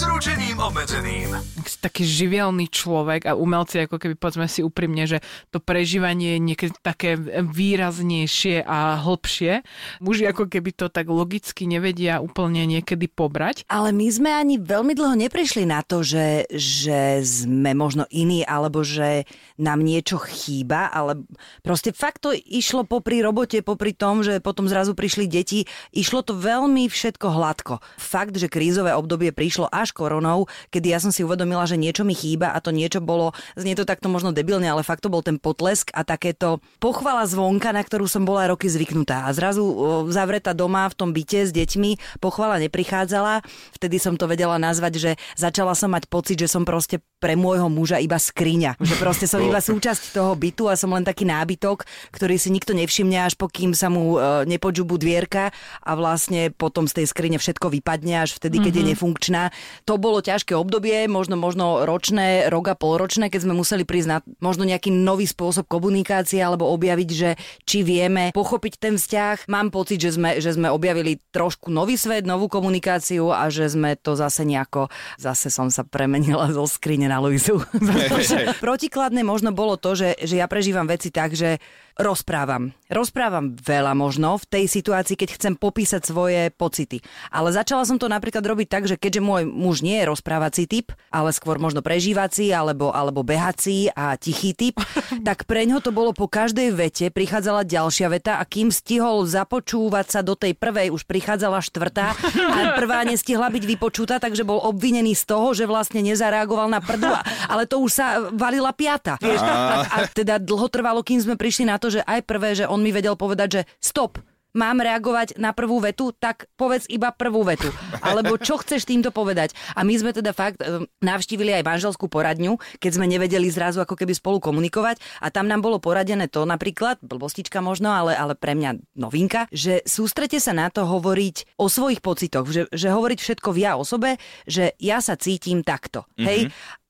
Ručením 0.06 0.62
obmedzeným. 0.62 1.35
Taký 1.82 2.06
živelný 2.06 2.70
človek 2.70 3.26
a 3.26 3.35
umelci, 3.35 3.82
ako 3.82 3.99
keby 3.99 4.14
povedzme 4.14 4.47
si 4.47 4.62
úprimne, 4.62 5.03
že 5.03 5.19
to 5.50 5.58
prežívanie 5.58 6.38
je 6.38 6.41
niekedy 6.47 6.75
také 6.79 7.19
výraznejšie 7.43 8.62
a 8.62 9.03
hlbšie. 9.03 9.67
Muži 9.99 10.31
ako 10.31 10.47
keby 10.47 10.70
to 10.79 10.87
tak 10.87 11.11
logicky 11.11 11.67
nevedia 11.67 12.23
úplne 12.23 12.62
niekedy 12.70 13.11
pobrať. 13.11 13.67
Ale 13.67 13.91
my 13.91 14.06
sme 14.06 14.31
ani 14.31 14.62
veľmi 14.62 14.94
dlho 14.94 15.19
neprišli 15.26 15.67
na 15.67 15.82
to, 15.82 16.06
že, 16.06 16.47
že 16.55 17.19
sme 17.26 17.75
možno 17.75 18.06
iní, 18.14 18.47
alebo 18.47 18.87
že 18.87 19.26
nám 19.58 19.82
niečo 19.82 20.23
chýba, 20.23 20.87
ale 20.87 21.26
proste 21.67 21.91
fakt 21.91 22.23
to 22.23 22.31
išlo 22.31 22.87
popri 22.87 23.19
robote, 23.26 23.58
popri 23.67 23.91
tom, 23.91 24.23
že 24.23 24.38
potom 24.38 24.70
zrazu 24.70 24.94
prišli 24.94 25.26
deti, 25.26 25.67
išlo 25.91 26.23
to 26.23 26.38
veľmi 26.38 26.87
všetko 26.87 27.26
hladko. 27.26 27.75
Fakt, 27.99 28.38
že 28.38 28.47
krízové 28.47 28.94
obdobie 28.94 29.35
prišlo 29.35 29.67
až 29.67 29.95
koronou, 29.96 30.44
kedy 30.69 30.93
ja 30.93 31.00
som 31.00 31.08
si 31.08 31.25
uvedomila, 31.25 31.64
že 31.64 31.81
niečo 31.81 32.04
mi 32.04 32.12
chýba 32.12 32.52
a 32.52 32.60
to 32.60 32.69
niečo 32.69 33.00
bolo, 33.00 33.32
znie 33.56 33.72
to 33.72 33.88
takto 33.88 34.12
možno 34.12 34.37
debilne, 34.37 34.69
ale 34.69 34.84
fakt 34.84 35.00
to 35.00 35.08
bol 35.08 35.25
ten 35.25 35.40
potlesk 35.40 35.88
a 35.96 36.04
takéto 36.04 36.60
pochvala 36.76 37.25
zvonka, 37.25 37.72
na 37.72 37.81
ktorú 37.81 38.04
som 38.04 38.28
bola 38.28 38.44
roky 38.52 38.69
zvyknutá. 38.69 39.25
A 39.25 39.32
zrazu 39.32 39.64
zavretá 40.12 40.52
doma 40.52 40.84
v 40.93 40.98
tom 41.00 41.10
byte 41.16 41.48
s 41.48 41.50
deťmi, 41.56 42.20
pochvala 42.20 42.60
neprichádzala. 42.60 43.40
Vtedy 43.72 43.96
som 43.96 44.20
to 44.20 44.28
vedela 44.28 44.60
nazvať, 44.60 44.93
že 45.00 45.10
začala 45.38 45.72
som 45.72 45.88
mať 45.94 46.10
pocit, 46.12 46.37
že 46.37 46.50
som 46.50 46.69
proste 46.69 47.00
pre 47.16 47.32
môjho 47.38 47.72
muža 47.72 47.96
iba 48.02 48.20
skriňa. 48.20 48.76
Že 48.76 48.94
proste 49.00 49.26
som 49.31 49.40
iba 49.40 49.62
súčasť 49.70 50.12
toho 50.12 50.37
bytu 50.37 50.69
a 50.69 50.76
som 50.76 50.93
len 50.93 51.06
taký 51.06 51.25
nábytok, 51.25 51.88
ktorý 52.12 52.37
si 52.37 52.52
nikto 52.52 52.76
nevšimne, 52.76 53.16
až 53.25 53.38
pokým 53.38 53.72
sa 53.72 53.88
mu 53.88 54.19
e, 54.19 54.44
nepodžubú 54.44 55.00
dvierka 55.00 55.54
a 55.81 55.93
vlastne 55.96 56.52
potom 56.52 56.84
z 56.84 57.02
tej 57.02 57.06
skrine 57.08 57.38
všetko 57.40 57.72
vypadne 57.72 58.26
až 58.26 58.37
vtedy, 58.37 58.60
keď 58.60 58.72
mm-hmm. 58.72 58.76
je 58.76 58.84
mhm. 58.84 58.93
nefunkčná. 58.93 59.43
To 59.87 60.03
bolo 60.03 60.19
ťažké 60.19 60.50
obdobie, 60.59 61.06
možno, 61.06 61.38
možno 61.38 61.87
ročné, 61.87 62.50
rok 62.50 62.71
a 62.71 62.75
polročné, 62.75 63.31
keď 63.31 63.47
sme 63.47 63.55
museli 63.55 63.87
prísť 63.87 64.09
na 64.11 64.19
možno 64.43 64.67
nejaký 64.67 64.91
nový 64.91 65.31
spôsob 65.31 65.70
komunikácie 65.70 66.43
alebo 66.43 66.67
objaviť, 66.75 67.10
že 67.15 67.39
či 67.63 67.87
vieme 67.87 68.34
pochopiť 68.34 68.82
ten 68.82 68.94
vzťah. 68.99 69.46
Mám 69.46 69.70
pocit, 69.70 70.03
že 70.03 70.19
sme, 70.19 70.43
že 70.43 70.58
sme 70.58 70.75
objavili 70.75 71.22
trošku 71.31 71.70
nový 71.70 71.94
svet, 71.94 72.27
novú 72.27 72.51
komunikáciu 72.51 73.31
a 73.31 73.46
že 73.46 73.70
sme 73.70 73.94
to 73.94 74.19
zase 74.19 74.43
nejako, 74.43 74.91
zase 75.22 75.55
som 75.55 75.70
sa 75.70 75.87
premenila 75.87 76.51
zo 76.51 76.67
skrine 76.67 77.06
na 77.06 77.22
Luizu. 77.22 77.63
Protikladné 78.67 79.22
možno 79.22 79.55
bolo 79.55 79.79
to, 79.79 79.94
že, 79.94 80.19
že 80.19 80.43
ja 80.43 80.51
prežívam 80.51 80.91
veci 80.91 81.15
tak, 81.15 81.39
že 81.39 81.63
rozprávam. 81.96 82.76
Rozprávam 82.86 83.56
veľa 83.58 83.96
možno 83.98 84.38
v 84.38 84.46
tej 84.46 84.65
situácii, 84.70 85.19
keď 85.19 85.29
chcem 85.34 85.55
popísať 85.58 86.06
svoje 86.06 86.53
pocity. 86.55 87.03
Ale 87.34 87.50
začala 87.50 87.82
som 87.82 87.98
to 87.98 88.06
napríklad 88.06 88.44
robiť 88.44 88.69
tak, 88.70 88.84
že 88.86 89.00
keďže 89.00 89.24
môj 89.24 89.43
muž 89.48 89.82
nie 89.82 89.98
je 89.98 90.08
rozprávací 90.08 90.69
typ, 90.70 90.93
ale 91.10 91.34
skôr 91.34 91.58
možno 91.58 91.81
prežívací 91.82 92.53
alebo, 92.55 92.94
alebo 92.94 93.26
behací 93.26 93.91
a 93.91 94.15
tichý 94.15 94.55
typ, 94.55 94.79
tak 95.26 95.48
pre 95.48 95.65
ňo 95.65 95.82
to 95.82 95.91
bolo 95.91 96.12
po 96.12 96.31
každej 96.31 96.70
vete 96.76 97.08
prichádzala 97.10 97.65
ďalšia 97.65 98.12
veta 98.12 98.32
a 98.38 98.44
kým 98.44 98.69
stihol 98.69 99.24
započúvať 99.24 100.06
sa 100.06 100.20
do 100.20 100.36
tej 100.36 100.53
prvej, 100.53 100.93
už 100.93 101.08
prichádzala 101.08 101.65
štvrtá 101.65 102.12
a 102.12 102.58
prvá 102.76 103.03
nestihla 103.08 103.48
byť 103.48 103.65
vypočutá, 103.65 104.20
takže 104.20 104.44
bol 104.44 104.60
obvinený 104.60 105.17
z 105.17 105.24
toho, 105.26 105.56
že 105.56 105.65
vlastne 105.65 106.05
nezareagoval 106.05 106.69
na 106.69 106.84
prdu, 106.84 107.08
ale 107.48 107.65
to 107.65 107.81
už 107.81 107.91
sa 107.91 108.06
valila 108.31 108.70
piata. 108.76 109.17
Vieš? 109.19 109.41
A, 109.43 109.82
a 109.88 109.96
teda 110.12 110.36
dlho 110.36 110.69
trvalo, 110.69 111.00
kým 111.00 111.19
sme 111.19 111.34
prišli 111.34 111.67
na 111.67 111.81
to, 111.81 111.85
to, 111.86 112.02
že 112.02 112.02
aj 112.02 112.26
prvé, 112.26 112.58
že 112.58 112.66
on 112.66 112.82
mi 112.82 112.90
vedel 112.90 113.14
povedať, 113.14 113.62
že 113.62 113.62
stop, 113.78 114.19
mám 114.56 114.81
reagovať 114.81 115.36
na 115.36 115.52
prvú 115.52 115.84
vetu, 115.84 116.16
tak 116.16 116.48
povedz 116.56 116.88
iba 116.88 117.12
prvú 117.12 117.44
vetu. 117.44 117.69
Alebo 118.00 118.40
čo 118.40 118.56
chceš 118.56 118.88
týmto 118.88 119.12
povedať? 119.12 119.52
A 119.76 119.84
my 119.84 119.93
sme 120.00 120.16
teda 120.16 120.32
fakt 120.32 120.64
e, 120.64 120.88
navštívili 121.05 121.52
aj 121.60 121.69
manželskú 121.69 122.08
poradňu, 122.08 122.56
keď 122.81 122.90
sme 122.96 123.05
nevedeli 123.05 123.52
zrazu 123.52 123.84
ako 123.84 123.94
keby 123.94 124.16
spolu 124.16 124.40
komunikovať 124.40 124.96
a 125.20 125.28
tam 125.28 125.46
nám 125.46 125.60
bolo 125.60 125.76
poradené 125.76 126.26
to 126.32 126.48
napríklad, 126.48 126.96
blbostička 127.05 127.60
možno, 127.60 127.93
ale, 127.93 128.16
ale 128.16 128.32
pre 128.32 128.56
mňa 128.56 128.96
novinka, 128.96 129.44
že 129.52 129.84
sústrete 129.84 130.40
sa 130.40 130.56
na 130.56 130.72
to 130.72 130.88
hovoriť 130.88 131.60
o 131.60 131.69
svojich 131.69 132.00
pocitoch, 132.00 132.48
že, 132.48 132.64
že 132.72 132.88
hovoriť 132.88 133.19
všetko 133.20 133.52
v 133.52 133.58
ja 133.60 133.76
osobe, 133.76 134.16
že 134.48 134.72
ja 134.81 135.05
sa 135.05 135.20
cítim 135.20 135.60
takto. 135.60 136.08
Mm-hmm. 136.16 136.24
Hej? 136.24 136.40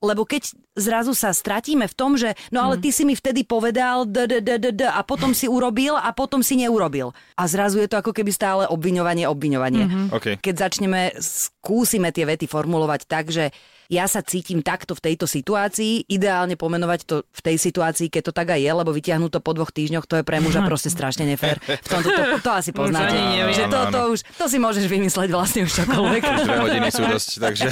Lebo 0.05 0.29
keď 0.29 0.53
zrazu 0.77 1.17
sa 1.17 1.33
stratíme 1.33 1.89
v 1.89 1.95
tom, 1.97 2.21
že 2.21 2.37
no 2.53 2.61
ale 2.61 2.77
ty 2.77 2.93
si 2.93 3.09
mi 3.09 3.17
vtedy 3.17 3.49
povedal 3.49 4.05
d, 4.05 4.29
d, 4.29 4.45
d, 4.45 4.51
d, 4.61 4.67
d, 4.77 4.83
a 4.85 5.01
potom 5.01 5.33
si 5.33 5.49
urobil 5.49 5.97
a 5.97 6.13
potom 6.13 6.45
si 6.45 6.61
neurobil. 6.61 7.17
A 7.41 7.49
zrazu 7.49 7.81
je 7.81 7.89
to 7.89 7.97
ako 7.97 8.13
keby 8.13 8.29
stále 8.29 8.69
obviňovanie, 8.69 9.25
obviňovanie. 9.25 9.85
Mm-hmm. 9.89 10.07
OK. 10.13 10.27
Keď 10.45 10.55
začneme, 10.55 11.17
skúsime 11.17 12.13
tie 12.13 12.29
vety 12.29 12.45
formulovať 12.45 13.01
tak, 13.09 13.33
že 13.33 13.51
ja 13.89 14.05
sa 14.11 14.23
cítim 14.23 14.61
takto 14.63 14.95
v 14.99 15.13
tejto 15.13 15.27
situácii, 15.31 16.11
ideálne 16.11 16.59
pomenovať 16.59 17.01
to 17.07 17.17
v 17.23 17.41
tej 17.41 17.57
situácii, 17.59 18.11
keď 18.11 18.31
to 18.31 18.33
tak 18.35 18.51
aj 18.55 18.61
je, 18.61 18.73
lebo 18.73 18.91
vytiahnuť 18.91 19.31
to 19.31 19.41
po 19.43 19.53
dvoch 19.55 19.71
týždňoch, 19.71 20.07
to 20.07 20.21
je 20.21 20.25
pre 20.27 20.43
muža 20.43 20.65
proste 20.71 20.91
strašne 20.91 21.27
nefér. 21.27 21.59
V 21.63 21.89
tomto 21.89 22.11
to, 22.11 22.39
to 22.43 22.51
asi 22.51 22.71
poznáte. 22.75 23.15
neviem. 23.15 23.55
Že 23.55 23.65
to, 23.71 23.79
Áno, 23.79 23.93
to, 23.93 24.01
áno. 24.03 24.13
už, 24.15 24.21
to 24.37 24.45
si 24.51 24.59
môžeš 24.59 24.85
vymysleť 24.91 25.29
vlastne 25.31 25.61
už 25.65 25.73
čokoľvek. 25.85 26.23
Už 26.37 26.43
dve 26.45 26.59
hodiny 26.59 26.89
sú 26.93 27.03
dosť, 27.07 27.31
takže... 27.41 27.67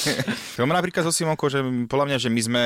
Máme 0.60 0.76
napríklad 0.76 1.02
so 1.06 1.12
Simonkou, 1.12 1.48
že 1.48 1.62
podľa 1.88 2.06
mňa, 2.10 2.16
že 2.20 2.28
my 2.28 2.40
sme 2.40 2.62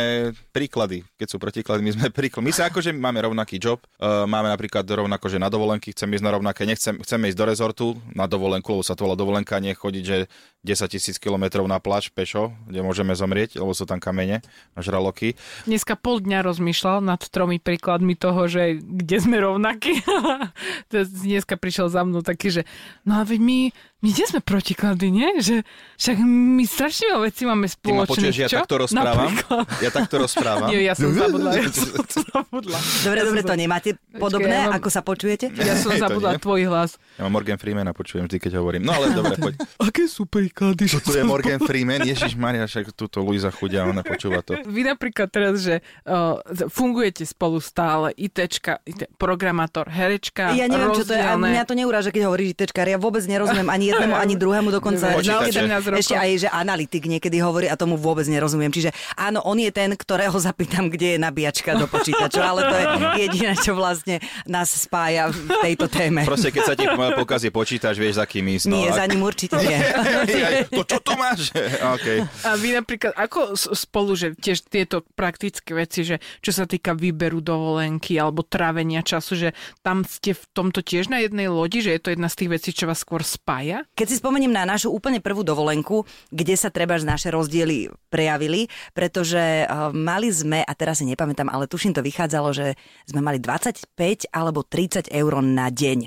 príklady, 0.51 1.07
keď 1.15 1.27
sú 1.31 1.37
protiklady, 1.39 1.81
my 1.83 1.93
sme 1.95 2.07
príklad. 2.11 2.43
My 2.43 2.53
sa 2.53 2.69
akože 2.69 2.91
máme 2.91 3.23
rovnaký 3.23 3.57
job, 3.63 3.79
uh, 4.03 4.27
máme 4.27 4.51
napríklad 4.51 4.83
rovnako, 4.83 5.31
že 5.31 5.39
na 5.39 5.49
dovolenky 5.49 5.95
chceme 5.95 6.19
ísť 6.19 6.25
na 6.27 6.33
rovnaké, 6.35 6.67
nechcem, 6.67 6.99
chceme 7.01 7.31
ísť 7.31 7.39
do 7.39 7.47
rezortu 7.47 7.87
na 8.13 8.27
dovolenku, 8.27 8.67
lebo 8.75 8.85
sa 8.85 8.99
to 8.99 9.07
volá 9.07 9.15
dovolenka, 9.15 9.63
nie 9.63 9.73
chodiť, 9.73 10.05
že 10.05 10.17
10 10.65 10.95
tisíc 10.97 11.17
kilometrov 11.21 11.65
na 11.69 11.79
pláž 11.79 12.11
pešo, 12.11 12.53
kde 12.67 12.84
môžeme 12.85 13.17
zomrieť, 13.17 13.57
lebo 13.57 13.73
sú 13.73 13.88
tam 13.88 13.97
kamene 13.97 14.45
a 14.76 14.79
žraloky. 14.85 15.35
Dneska 15.64 15.97
pol 15.97 16.21
dňa 16.21 16.45
rozmýšľal 16.45 17.00
nad 17.00 17.25
tromi 17.33 17.57
príkladmi 17.57 18.12
toho, 18.14 18.45
že 18.45 18.76
kde 18.79 19.17
sme 19.17 19.41
rovnakí. 19.41 20.05
Dneska 20.93 21.57
prišiel 21.57 21.88
za 21.88 22.05
mnou 22.05 22.21
taký, 22.21 22.61
že 22.61 22.62
no 23.09 23.19
a 23.19 23.23
veď 23.25 23.41
my, 23.41 23.59
my 24.04 24.11
nie 24.11 24.26
sme 24.26 24.38
protiklady, 24.38 25.08
nie? 25.08 25.40
Že 25.40 25.64
však 25.96 26.16
my 26.20 26.64
strašne 26.64 27.04
veľa 27.08 27.23
vecí 27.25 27.42
máme 27.42 27.64
Ty 27.66 27.90
ma 27.90 28.04
počuješ, 28.04 28.34
ja 28.37 28.49
takto 28.50 28.76
rozprávam? 28.78 29.32
Napríklad. 29.32 29.64
Ja 29.80 29.88
takto 29.90 30.14
rozprávam? 30.18 30.68
Nie, 30.68 30.84
ja 30.84 30.92
som 30.92 31.08
zabudla, 31.08 31.50
ja 31.54 31.64
som 31.66 31.88
zabudla. 32.28 32.76
Dobre, 33.00 33.20
dobre, 33.23 33.40
to 33.40 33.54
nemáte 33.54 33.90
podobné, 34.12 34.52
ja 34.54 34.68
mám- 34.68 34.76
ako 34.76 34.88
sa 34.88 35.00
počujete? 35.00 35.49
Ja 35.54 35.73
som 35.75 35.90
To 35.90 36.04
zabudla 36.04 36.30
nie. 36.30 36.42
tvoj 36.42 36.61
hlas. 36.66 37.00
Ja 37.14 37.25
mám 37.25 37.32
Morgan 37.34 37.56
Freemana, 37.56 37.90
počujem 37.90 38.25
vždy, 38.25 38.37
keď 38.38 38.52
hovorím. 38.56 38.82
No 38.82 38.92
ale 38.92 39.11
dobre, 39.11 39.34
poď. 39.34 39.54
Aké 39.80 40.04
sú 40.04 40.25
príklady? 40.25 40.84
Čo 40.84 41.00
to 41.00 41.11
je 41.11 41.25
Morgan 41.25 41.56
Freeman? 41.58 42.04
Ježiš 42.04 42.34
Maria, 42.34 42.64
však 42.64 42.92
túto 42.92 43.18
Luisa 43.18 43.49
chudia, 43.49 43.82
ona 43.82 44.02
počúva 44.02 44.38
to. 44.38 44.52
Vy 44.61 44.84
napríklad 44.84 45.28
teraz, 45.28 45.62
že 45.62 45.78
uh, 46.04 46.37
fungujete 46.68 47.25
spolu 47.25 47.56
stále, 47.56 48.12
ITčka, 48.12 48.82
IT, 48.82 49.08
programátor, 49.14 49.88
herečka, 49.88 50.52
Ja 50.52 50.66
neviem, 50.66 50.92
čo 50.92 51.02
to 51.02 51.11
je. 51.11 51.23
A 51.23 51.32
rozdielne. 51.32 51.49
mňa 51.49 51.62
to 51.64 51.75
neuráža, 51.75 52.11
keď 52.11 52.28
hovoríš 52.28 52.52
ITčkár. 52.52 52.84
Ja 52.84 52.99
vôbec 52.99 53.23
nerozumiem 53.25 53.64
ani 53.66 53.94
jednému, 53.95 54.15
ani 54.15 54.35
druhému. 54.35 54.69
Dokonca 54.71 55.05
Počítače. 55.15 55.55
niekedy, 55.55 55.71
17 55.71 55.87
rokov. 55.87 56.01
ešte 56.03 56.17
aj, 56.19 56.31
že 56.43 56.49
analytik 56.51 57.03
niekedy 57.07 57.37
hovorí 57.39 57.67
a 57.71 57.77
tomu 57.79 57.95
vôbec 57.95 58.27
nerozumiem. 58.27 58.69
Čiže 58.69 58.91
áno, 59.15 59.41
on 59.47 59.57
je 59.57 59.71
ten, 59.71 59.95
ktorého 59.95 60.35
zapýtam, 60.37 60.91
kde 60.91 61.17
je 61.17 61.19
nabíjačka 61.19 61.79
do 61.79 61.87
počítača, 61.87 62.43
ale 62.43 62.61
to 62.67 62.75
je 62.75 62.85
jediné, 63.29 63.53
čo 63.55 63.73
vlastne 63.73 64.19
nás 64.45 64.69
spája 64.69 65.31
v 65.31 65.39
tejto 65.63 65.87
téme. 65.87 66.27
Proste, 66.27 66.51
keď 66.51 66.63
sa 66.67 66.75
ti 66.75 66.85
pokazí 66.91 67.49
počítač, 67.49 67.95
vieš, 67.97 68.19
za 68.19 68.27
kým 68.27 68.45
ísť. 68.51 68.67
No, 68.67 68.83
Nie, 68.83 68.91
ak- 68.91 68.99
za 68.99 69.05
ním 69.07 69.23
určite 69.23 69.55
nie. 69.63 69.79
To 70.75 70.83
čo 70.83 70.99
tu 70.99 71.15
máš? 71.15 71.55
okay. 71.95 72.25
A 72.43 72.59
vy 72.59 72.75
napríklad, 72.75 73.15
ako 73.15 73.55
spolu, 73.55 74.19
že 74.19 74.35
tiež 74.35 74.67
tieto 74.67 75.07
praktické 75.15 75.77
veci, 75.77 76.03
že 76.03 76.19
čo 76.43 76.51
sa 76.51 76.65
týka 76.67 76.97
výberu 76.97 77.39
dovolenky 77.39 78.19
alebo 78.19 78.43
trávenia 78.43 79.05
času, 79.05 79.39
že 79.39 79.49
tam 79.85 80.03
ste 80.03 80.35
v 80.35 80.45
tomto 80.51 80.81
tiež 80.83 81.13
na 81.13 81.23
jednej 81.23 81.47
lodi, 81.47 81.85
že 81.85 81.95
je 81.95 82.01
to 82.01 82.11
jedna 82.11 82.27
z 82.27 82.37
tých 82.43 82.51
vecí, 82.51 82.71
čo 82.75 82.89
vás 82.89 82.99
skôr 82.99 83.23
spája? 83.23 83.84
Keď 83.93 84.07
si 84.09 84.17
spomeniem 84.19 84.50
na 84.50 84.64
našu 84.64 84.88
úplne 84.88 85.21
prvú 85.21 85.45
dovolenku, 85.45 86.09
kde 86.33 86.55
sa 86.57 86.73
treba 86.73 86.97
naše 86.97 87.29
rozdiely 87.29 87.93
prejavili, 88.09 88.73
pretože 88.97 89.69
uh, 89.69 89.93
mali 89.93 90.33
sme, 90.33 90.64
a 90.64 90.73
teraz 90.73 91.03
si 91.03 91.07
nepamätám, 91.07 91.53
ale 91.53 91.69
tuším 91.69 91.93
to 91.93 92.00
vychádzalo, 92.00 92.57
že 92.57 92.79
sme 93.05 93.21
mali 93.21 93.38
25 93.38 93.93
alebo 94.33 94.64
30 94.64 95.12
eur 95.12 95.33
na 95.45 95.69
deň. 95.69 95.99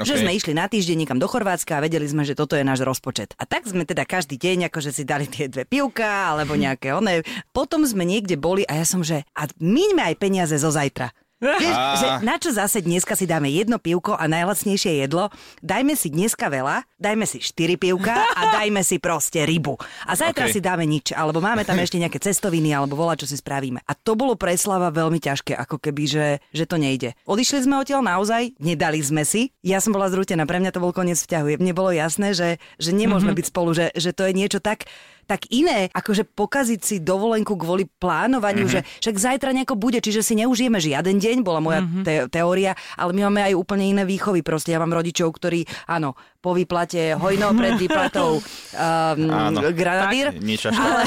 Okay. 0.00 0.06
Že 0.06 0.14
sme 0.26 0.36
išli 0.36 0.52
na 0.56 0.66
týždeň 0.66 1.06
niekam 1.06 1.22
do 1.22 1.30
Chorvátska 1.30 1.78
a 1.78 1.84
vedeli 1.84 2.08
sme, 2.10 2.26
že 2.26 2.34
toto 2.34 2.58
je 2.58 2.64
náš 2.66 2.82
rozpočet. 2.82 3.36
A 3.38 3.46
tak 3.46 3.68
sme 3.68 3.86
teda 3.86 4.02
každý 4.08 4.40
deň 4.40 4.72
akože 4.72 4.90
si 4.90 5.06
dali 5.06 5.30
tie 5.30 5.46
dve 5.46 5.68
pivka 5.68 6.34
alebo 6.34 6.58
nejaké 6.58 6.96
one. 6.96 7.22
Potom 7.54 7.86
sme 7.86 8.02
niekde 8.02 8.34
boli 8.40 8.66
a 8.66 8.80
ja 8.80 8.86
som, 8.88 9.04
že 9.04 9.22
a 9.36 9.46
míňme 9.60 10.02
aj 10.12 10.14
peniaze 10.18 10.56
zo 10.56 10.72
zajtra. 10.72 11.12
Vieš, 11.40 11.72
Á. 11.72 11.96
že 11.96 12.06
na 12.20 12.36
čo 12.36 12.52
zase 12.52 12.84
dneska 12.84 13.16
si 13.16 13.24
dáme 13.24 13.48
jedno 13.48 13.80
pivko 13.80 14.12
a 14.12 14.28
najlacnejšie 14.28 15.00
jedlo? 15.00 15.32
Dajme 15.64 15.96
si 15.96 16.12
dneska 16.12 16.52
veľa, 16.52 16.84
dajme 17.00 17.24
si 17.24 17.40
4 17.40 17.80
pivka 17.80 18.12
a 18.12 18.40
dajme 18.60 18.84
si 18.84 19.00
proste 19.00 19.48
rybu. 19.48 19.80
A 20.04 20.12
zajtra 20.12 20.46
Ok. 20.46 20.52
si 20.52 20.60
dáme 20.60 20.84
nič, 20.84 21.16
alebo 21.16 21.40
máme 21.40 21.64
tam 21.64 21.80
ešte 21.80 21.96
nejaké 21.96 22.20
cestoviny, 22.20 22.76
alebo 22.76 22.92
volá, 22.92 23.16
čo 23.16 23.24
si 23.24 23.40
spravíme. 23.40 23.80
A 23.88 23.96
to 23.96 24.12
bolo 24.12 24.36
pre 24.36 24.52
Slava 24.52 24.92
veľmi 24.92 25.16
ťažké, 25.16 25.56
ako 25.56 25.80
keby, 25.80 26.02
že, 26.04 26.26
že 26.52 26.68
to 26.68 26.76
nejde. 26.76 27.16
Odišli 27.24 27.64
sme 27.64 27.80
odtiaľ 27.80 28.04
naozaj, 28.04 28.60
nedali 28.60 29.00
sme 29.00 29.24
si. 29.24 29.56
Ja 29.64 29.80
som 29.80 29.96
bola 29.96 30.12
zrútená, 30.12 30.44
pre 30.44 30.60
mňa 30.60 30.76
to 30.76 30.84
bol 30.84 30.92
koniec 30.92 31.16
vzťahu. 31.16 31.56
Mne 31.56 31.72
bolo 31.72 31.88
jasné, 31.88 32.36
že, 32.36 32.60
že 32.76 32.92
nemôžeme 32.92 33.32
byť 33.32 33.46
spolu, 33.48 33.72
že, 33.72 33.88
že 33.96 34.12
to 34.12 34.28
je 34.28 34.36
niečo 34.36 34.60
tak 34.60 34.84
tak 35.26 35.50
iné, 35.50 35.90
akože 35.90 36.24
pokaziť 36.24 36.80
si 36.80 36.96
dovolenku 37.02 37.56
kvôli 37.56 37.88
plánovaniu, 37.88 38.68
mm-hmm. 38.68 38.84
že 38.86 39.00
však 39.04 39.16
zajtra 39.16 39.50
nejako 39.56 39.76
bude, 39.76 39.98
čiže 40.00 40.24
si 40.24 40.38
neužijeme 40.38 40.78
žiaden 40.78 41.18
deň, 41.18 41.36
bola 41.42 41.60
moja 41.60 41.80
mm-hmm. 41.82 42.04
te- 42.06 42.26
teória, 42.30 42.72
ale 42.96 43.10
my 43.16 43.28
máme 43.28 43.40
aj 43.50 43.54
úplne 43.58 43.84
iné 43.90 44.02
výchovy. 44.06 44.40
Proste 44.46 44.72
ja 44.72 44.80
mám 44.80 44.94
rodičov, 44.94 45.34
ktorí, 45.36 45.66
áno, 45.90 46.14
po 46.40 46.56
výplate 46.56 47.20
hojno 47.20 47.52
pred 47.52 47.76
výplatou 47.76 48.40
um, 48.40 48.42
Áno. 49.28 49.60
granadír. 49.76 50.32
Ale, 50.72 51.04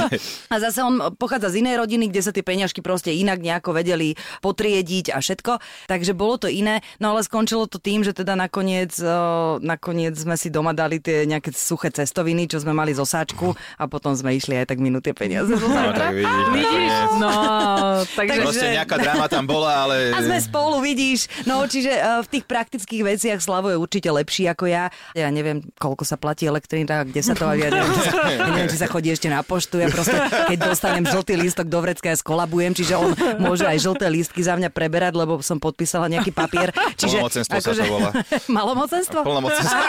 a 0.52 0.56
zase 0.56 0.80
on 0.80 1.12
pochádza 1.20 1.52
z 1.52 1.60
inej 1.60 1.84
rodiny, 1.84 2.08
kde 2.08 2.20
sa 2.24 2.32
tie 2.32 2.40
peňažky 2.40 2.80
proste 2.80 3.12
inak 3.12 3.44
nejako 3.44 3.76
vedeli 3.76 4.16
potriediť 4.40 5.12
a 5.12 5.20
všetko. 5.20 5.60
Takže 5.84 6.16
bolo 6.16 6.40
to 6.40 6.48
iné. 6.48 6.80
No 6.96 7.12
ale 7.12 7.20
skončilo 7.20 7.68
to 7.68 7.76
tým, 7.76 8.00
že 8.00 8.16
teda 8.16 8.32
nakoniec, 8.40 8.96
uh, 9.04 9.60
nakoniec 9.60 10.16
sme 10.16 10.40
si 10.40 10.48
doma 10.48 10.72
dali 10.72 10.96
tie 10.96 11.28
nejaké 11.28 11.52
suché 11.52 11.92
cestoviny, 11.92 12.48
čo 12.48 12.64
sme 12.64 12.72
mali 12.72 12.96
z 12.96 13.04
osáčku 13.04 13.52
a 13.76 13.84
potom 13.84 14.16
sme 14.16 14.32
išli 14.32 14.56
aj 14.64 14.72
tak 14.72 14.80
minúty 14.80 15.12
peniaze. 15.12 15.52
No, 15.52 15.92
tak 15.92 16.16
vidíš, 16.16 16.46
Vidíš? 16.56 16.94
No, 17.20 17.32
takže... 18.16 18.40
Proste 18.40 18.68
nejaká 18.80 18.96
dráma 18.96 19.28
tam 19.28 19.44
bola, 19.44 19.84
ale... 19.84 20.16
A 20.16 20.24
sme 20.24 20.40
spolu, 20.40 20.80
vidíš. 20.80 21.28
No, 21.44 21.68
čiže 21.68 21.92
uh, 21.92 22.24
v 22.24 22.28
tých 22.32 22.44
praktických 22.48 23.02
veciach 23.04 23.38
Slavo 23.44 23.68
je 23.68 23.76
určite 23.76 24.08
lepší 24.08 24.48
ako 24.48 24.69
ja. 24.70 24.84
Ja 25.18 25.28
neviem, 25.34 25.66
koľko 25.76 26.06
sa 26.06 26.14
platí 26.14 26.46
elektrina, 26.46 27.02
kde 27.02 27.20
sa 27.20 27.34
to... 27.34 27.50
Ja 27.50 27.68
neviem, 27.68 27.90
či 27.90 28.02
sa, 28.06 28.12
ja 28.30 28.38
neviem, 28.54 28.68
či 28.70 28.78
sa 28.78 28.86
chodí 28.86 29.10
ešte 29.10 29.26
na 29.26 29.42
poštu. 29.42 29.82
Ja 29.82 29.88
proste, 29.90 30.16
keď 30.46 30.58
dostanem 30.70 31.04
žltý 31.04 31.34
lístok 31.34 31.66
do 31.66 31.82
vrecka, 31.82 32.12
ja 32.12 32.16
skolabujem, 32.18 32.72
čiže 32.76 32.94
on 32.94 33.10
môže 33.42 33.66
aj 33.66 33.78
žlté 33.82 34.06
lístky 34.06 34.40
za 34.46 34.54
mňa 34.54 34.70
preberať, 34.70 35.18
lebo 35.18 35.42
som 35.42 35.58
podpísala 35.58 36.06
nejaký 36.06 36.30
papier. 36.30 36.70
Čiže, 36.94 37.20
Plnomocenstvo 37.20 37.58
sa 37.58 37.72
to 37.74 37.84
volá. 37.86 38.10
Malomocenstvo? 38.58 39.18
Plnomocenstvo. 39.26 39.80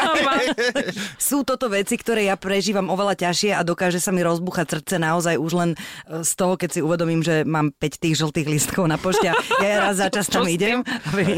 Sú 1.31 1.45
toto 1.45 1.69
veci, 1.69 1.95
ktoré 1.95 2.27
ja 2.27 2.35
prežívam 2.35 2.89
oveľa 2.89 3.29
ťažšie 3.29 3.53
a 3.53 3.61
dokáže 3.61 4.01
sa 4.01 4.09
mi 4.09 4.25
rozbuchať 4.25 4.79
srdce 4.79 4.95
naozaj 4.97 5.35
už 5.37 5.51
len 5.53 5.69
e, 5.73 6.25
z 6.25 6.31
toho, 6.33 6.57
keď 6.57 6.69
si 6.73 6.79
uvedomím, 6.81 7.21
že 7.21 7.45
mám 7.45 7.69
5 7.75 8.01
tých 8.01 8.15
žltých 8.17 8.47
lístkov 8.49 8.89
na 8.89 8.97
pošte 8.97 9.29
a 9.31 9.35
ja 9.61 9.89
raz 9.89 10.01
za 10.01 10.07
čas 10.09 10.27
tam 10.31 10.47
idem 10.49 10.81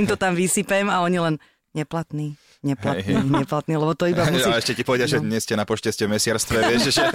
im 0.03 0.07
to 0.09 0.15
tam 0.17 0.33
vysypem 0.35 0.89
a 0.89 0.99
oni 1.05 1.17
len 1.19 1.35
neplatný, 1.73 2.37
neplatný, 2.63 3.19
Hej, 3.19 3.27
neplatný, 3.27 3.75
lebo 3.75 3.91
to 3.93 4.07
iba 4.07 4.23
musí... 4.25 4.47
A 4.47 4.57
ešte 4.57 4.73
ti 4.73 4.83
povedia, 4.87 5.05
že 5.05 5.19
dnes 5.19 5.43
ste 5.43 5.59
na 5.59 5.67
pošte, 5.67 5.91
ste 5.91 6.07
v 6.07 6.15
mesiarstve, 6.15 6.57
vieš, 6.63 6.95
že. 6.95 7.03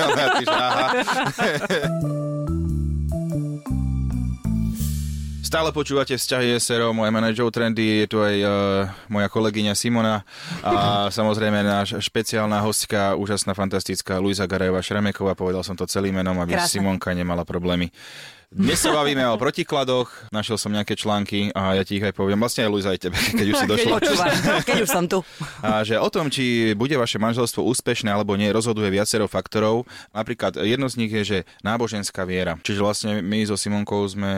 Stále 5.48 5.72
počúvate 5.72 6.12
vzťahy 6.12 6.60
SRO, 6.60 6.92
moje 6.92 7.08
meno 7.08 7.24
je 7.32 7.40
Joe 7.40 7.48
Trendy, 7.48 8.04
je 8.04 8.06
tu 8.12 8.20
aj 8.20 8.36
uh, 8.44 8.52
moja 9.08 9.32
kolegyňa 9.32 9.72
Simona 9.72 10.20
a 10.60 11.08
samozrejme 11.18 11.64
náš 11.64 11.96
špeciálna 12.04 12.60
hostka, 12.60 13.16
úžasná, 13.16 13.56
fantastická 13.56 14.20
Luisa 14.20 14.44
Garajová 14.44 14.84
Šremeková, 14.84 15.32
povedal 15.32 15.64
som 15.64 15.72
to 15.72 15.88
celým 15.88 16.20
menom, 16.20 16.36
aby 16.44 16.52
Krásne. 16.52 16.84
Simonka 16.84 17.16
nemala 17.16 17.48
problémy. 17.48 17.88
Dnes 18.48 18.80
sa 18.80 18.96
bavíme 18.96 19.20
o 19.28 19.36
protikladoch, 19.36 20.32
našiel 20.32 20.56
som 20.56 20.72
nejaké 20.72 20.96
články 20.96 21.52
a 21.52 21.76
ja 21.76 21.84
ti 21.84 22.00
ich 22.00 22.04
aj 22.08 22.16
poviem, 22.16 22.40
vlastne 22.40 22.64
aj 22.64 22.70
Luisa 22.72 22.96
aj 22.96 23.00
tebe, 23.04 23.20
keď 23.20 23.44
už 23.44 23.56
si 23.60 23.66
došla. 23.76 23.94
Počúvaj, 24.00 24.30
keď 24.64 24.78
už 24.80 24.88
som 24.88 25.04
tu. 25.04 25.20
A 25.60 25.84
že 25.84 26.00
o 26.00 26.08
tom, 26.08 26.32
či 26.32 26.72
bude 26.72 26.96
vaše 26.96 27.20
manželstvo 27.20 27.60
úspešné 27.60 28.08
alebo 28.08 28.40
nie, 28.40 28.48
rozhoduje 28.48 28.88
viacero 28.88 29.28
faktorov. 29.28 29.84
Napríklad 30.16 30.64
jedno 30.64 30.88
z 30.88 30.96
nich 30.96 31.12
je, 31.12 31.22
že 31.28 31.38
náboženská 31.60 32.24
viera. 32.24 32.56
Čiže 32.64 32.80
vlastne 32.80 33.10
my 33.20 33.36
so 33.44 33.52
Simonkou 33.52 34.00
sme, 34.08 34.32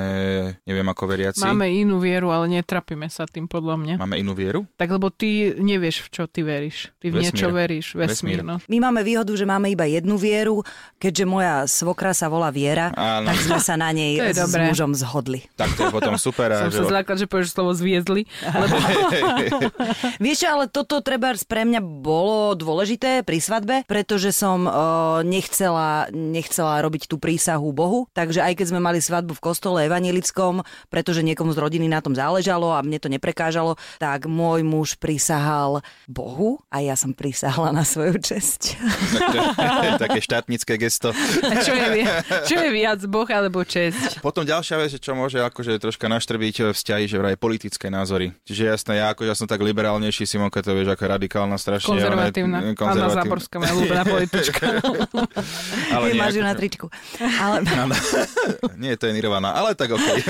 neviem 0.66 0.90
ako 0.90 1.06
veriaci. 1.06 1.46
Máme 1.46 1.70
inú 1.70 2.02
vieru, 2.02 2.34
ale 2.34 2.50
netrapíme 2.50 3.06
sa 3.06 3.30
tým 3.30 3.46
podľa 3.46 3.78
mňa. 3.78 3.94
Máme 3.94 4.18
inú 4.18 4.34
vieru? 4.34 4.66
Tak 4.74 4.90
lebo 4.90 5.14
ty 5.14 5.54
nevieš, 5.54 6.10
v 6.10 6.18
čo 6.18 6.22
ty 6.26 6.42
veríš. 6.42 6.90
Ty 6.98 7.14
v 7.14 7.22
Vesmír. 7.22 7.30
niečo 7.30 7.48
veríš. 7.54 7.86
Vesmír. 7.94 8.10
Vesmír, 8.10 8.40
no. 8.42 8.58
My 8.66 8.90
máme 8.90 9.06
výhodu, 9.06 9.30
že 9.38 9.46
máme 9.46 9.70
iba 9.70 9.86
jednu 9.86 10.18
vieru, 10.18 10.66
keďže 10.98 11.24
moja 11.30 11.54
svokra 11.70 12.10
sa 12.10 12.26
volá 12.26 12.50
Viera, 12.50 12.90
Áno. 12.98 13.30
tak 13.30 13.38
sme 13.46 13.62
sa 13.62 13.78
na 13.78 13.94
nej 13.94 13.98
nej 14.00 14.12
To 14.16 14.24
je 14.24 14.34
s 14.34 14.40
dobré. 14.48 14.62
mužom 14.72 14.96
zhodli. 14.96 15.44
Tak 15.60 15.76
to 15.76 15.80
je 15.86 15.92
potom 15.92 16.16
super. 16.16 16.48
Som 16.56 16.72
sa 16.72 16.84
zlákla, 16.88 17.14
že 17.20 17.26
povieš 17.28 17.52
slovo 17.52 17.76
zviezli. 17.76 18.24
Lebo... 18.60 18.76
Vieš, 20.24 20.38
ale 20.48 20.64
toto 20.72 21.04
treba 21.04 21.36
pre 21.44 21.68
mňa 21.68 21.80
bolo 21.84 22.56
dôležité 22.56 23.22
pri 23.22 23.38
svadbe, 23.38 23.76
pretože 23.84 24.32
som 24.32 24.64
uh, 24.64 25.20
nechcela, 25.22 26.08
nechcela 26.10 26.80
robiť 26.80 27.06
tú 27.06 27.20
prísahu 27.20 27.70
Bohu, 27.70 28.08
takže 28.16 28.40
aj 28.40 28.56
keď 28.58 28.66
sme 28.72 28.80
mali 28.80 28.98
svadbu 29.02 29.36
v 29.36 29.44
kostole 29.44 29.84
evanielickom, 29.86 30.64
pretože 30.88 31.26
niekomu 31.26 31.52
z 31.54 31.58
rodiny 31.58 31.86
na 31.90 32.00
tom 32.00 32.16
záležalo 32.16 32.72
a 32.74 32.80
mne 32.82 32.98
to 33.02 33.10
neprekážalo, 33.10 33.76
tak 33.98 34.30
môj 34.30 34.62
muž 34.62 34.94
prisahal 34.96 35.82
Bohu 36.06 36.62
a 36.70 36.82
ja 36.82 36.94
som 36.94 37.10
prisahala 37.10 37.74
na 37.74 37.82
svoju 37.82 38.18
česť. 38.22 38.78
Také, 39.18 39.38
také 40.08 40.20
štátnické 40.22 40.74
gesto. 40.78 41.10
A 41.42 41.54
čo 41.62 41.74
je, 41.74 42.06
čo 42.46 42.56
je 42.58 42.70
viac, 42.70 43.00
Boh 43.10 43.26
alebo 43.26 43.66
česť? 43.66 43.89
Potom 44.26 44.42
ďalšia 44.42 44.76
vec, 44.78 44.92
čo 44.96 45.12
môže 45.12 45.40
akože 45.40 45.76
troška 45.76 46.06
naštrbiť 46.06 46.72
vzťahy, 46.72 47.04
že 47.06 47.16
vraj 47.16 47.34
politické 47.34 47.90
názory. 47.90 48.32
Čiže 48.46 48.62
jasné, 48.70 48.92
ja 49.02 49.12
akože 49.12 49.28
ja 49.28 49.36
som 49.36 49.50
tak 49.50 49.60
liberálnejší, 49.60 50.24
Simonka 50.24 50.62
to 50.62 50.72
vieš, 50.72 50.94
ako 50.94 51.04
radikálna 51.10 51.56
strašne. 51.58 51.90
Konzervatívna. 51.98 52.62
Ona 52.62 52.72
je- 52.72 52.88
Anna 52.90 53.08
Záborská, 53.10 53.56
moja 53.58 53.74
ľúbená 53.74 54.02
politička. 54.06 54.64
ale 55.94 56.04
Nie, 56.14 56.30
ju 56.30 56.42
na 56.42 56.54
akože- 56.54 56.58
tričku. 56.60 56.86
Ale 57.18 57.56
nie, 58.82 58.92
to 58.96 59.10
je 59.10 59.12
Nirvana, 59.12 59.52
ale 59.52 59.74
tak 59.74 59.92
okej. 59.96 60.22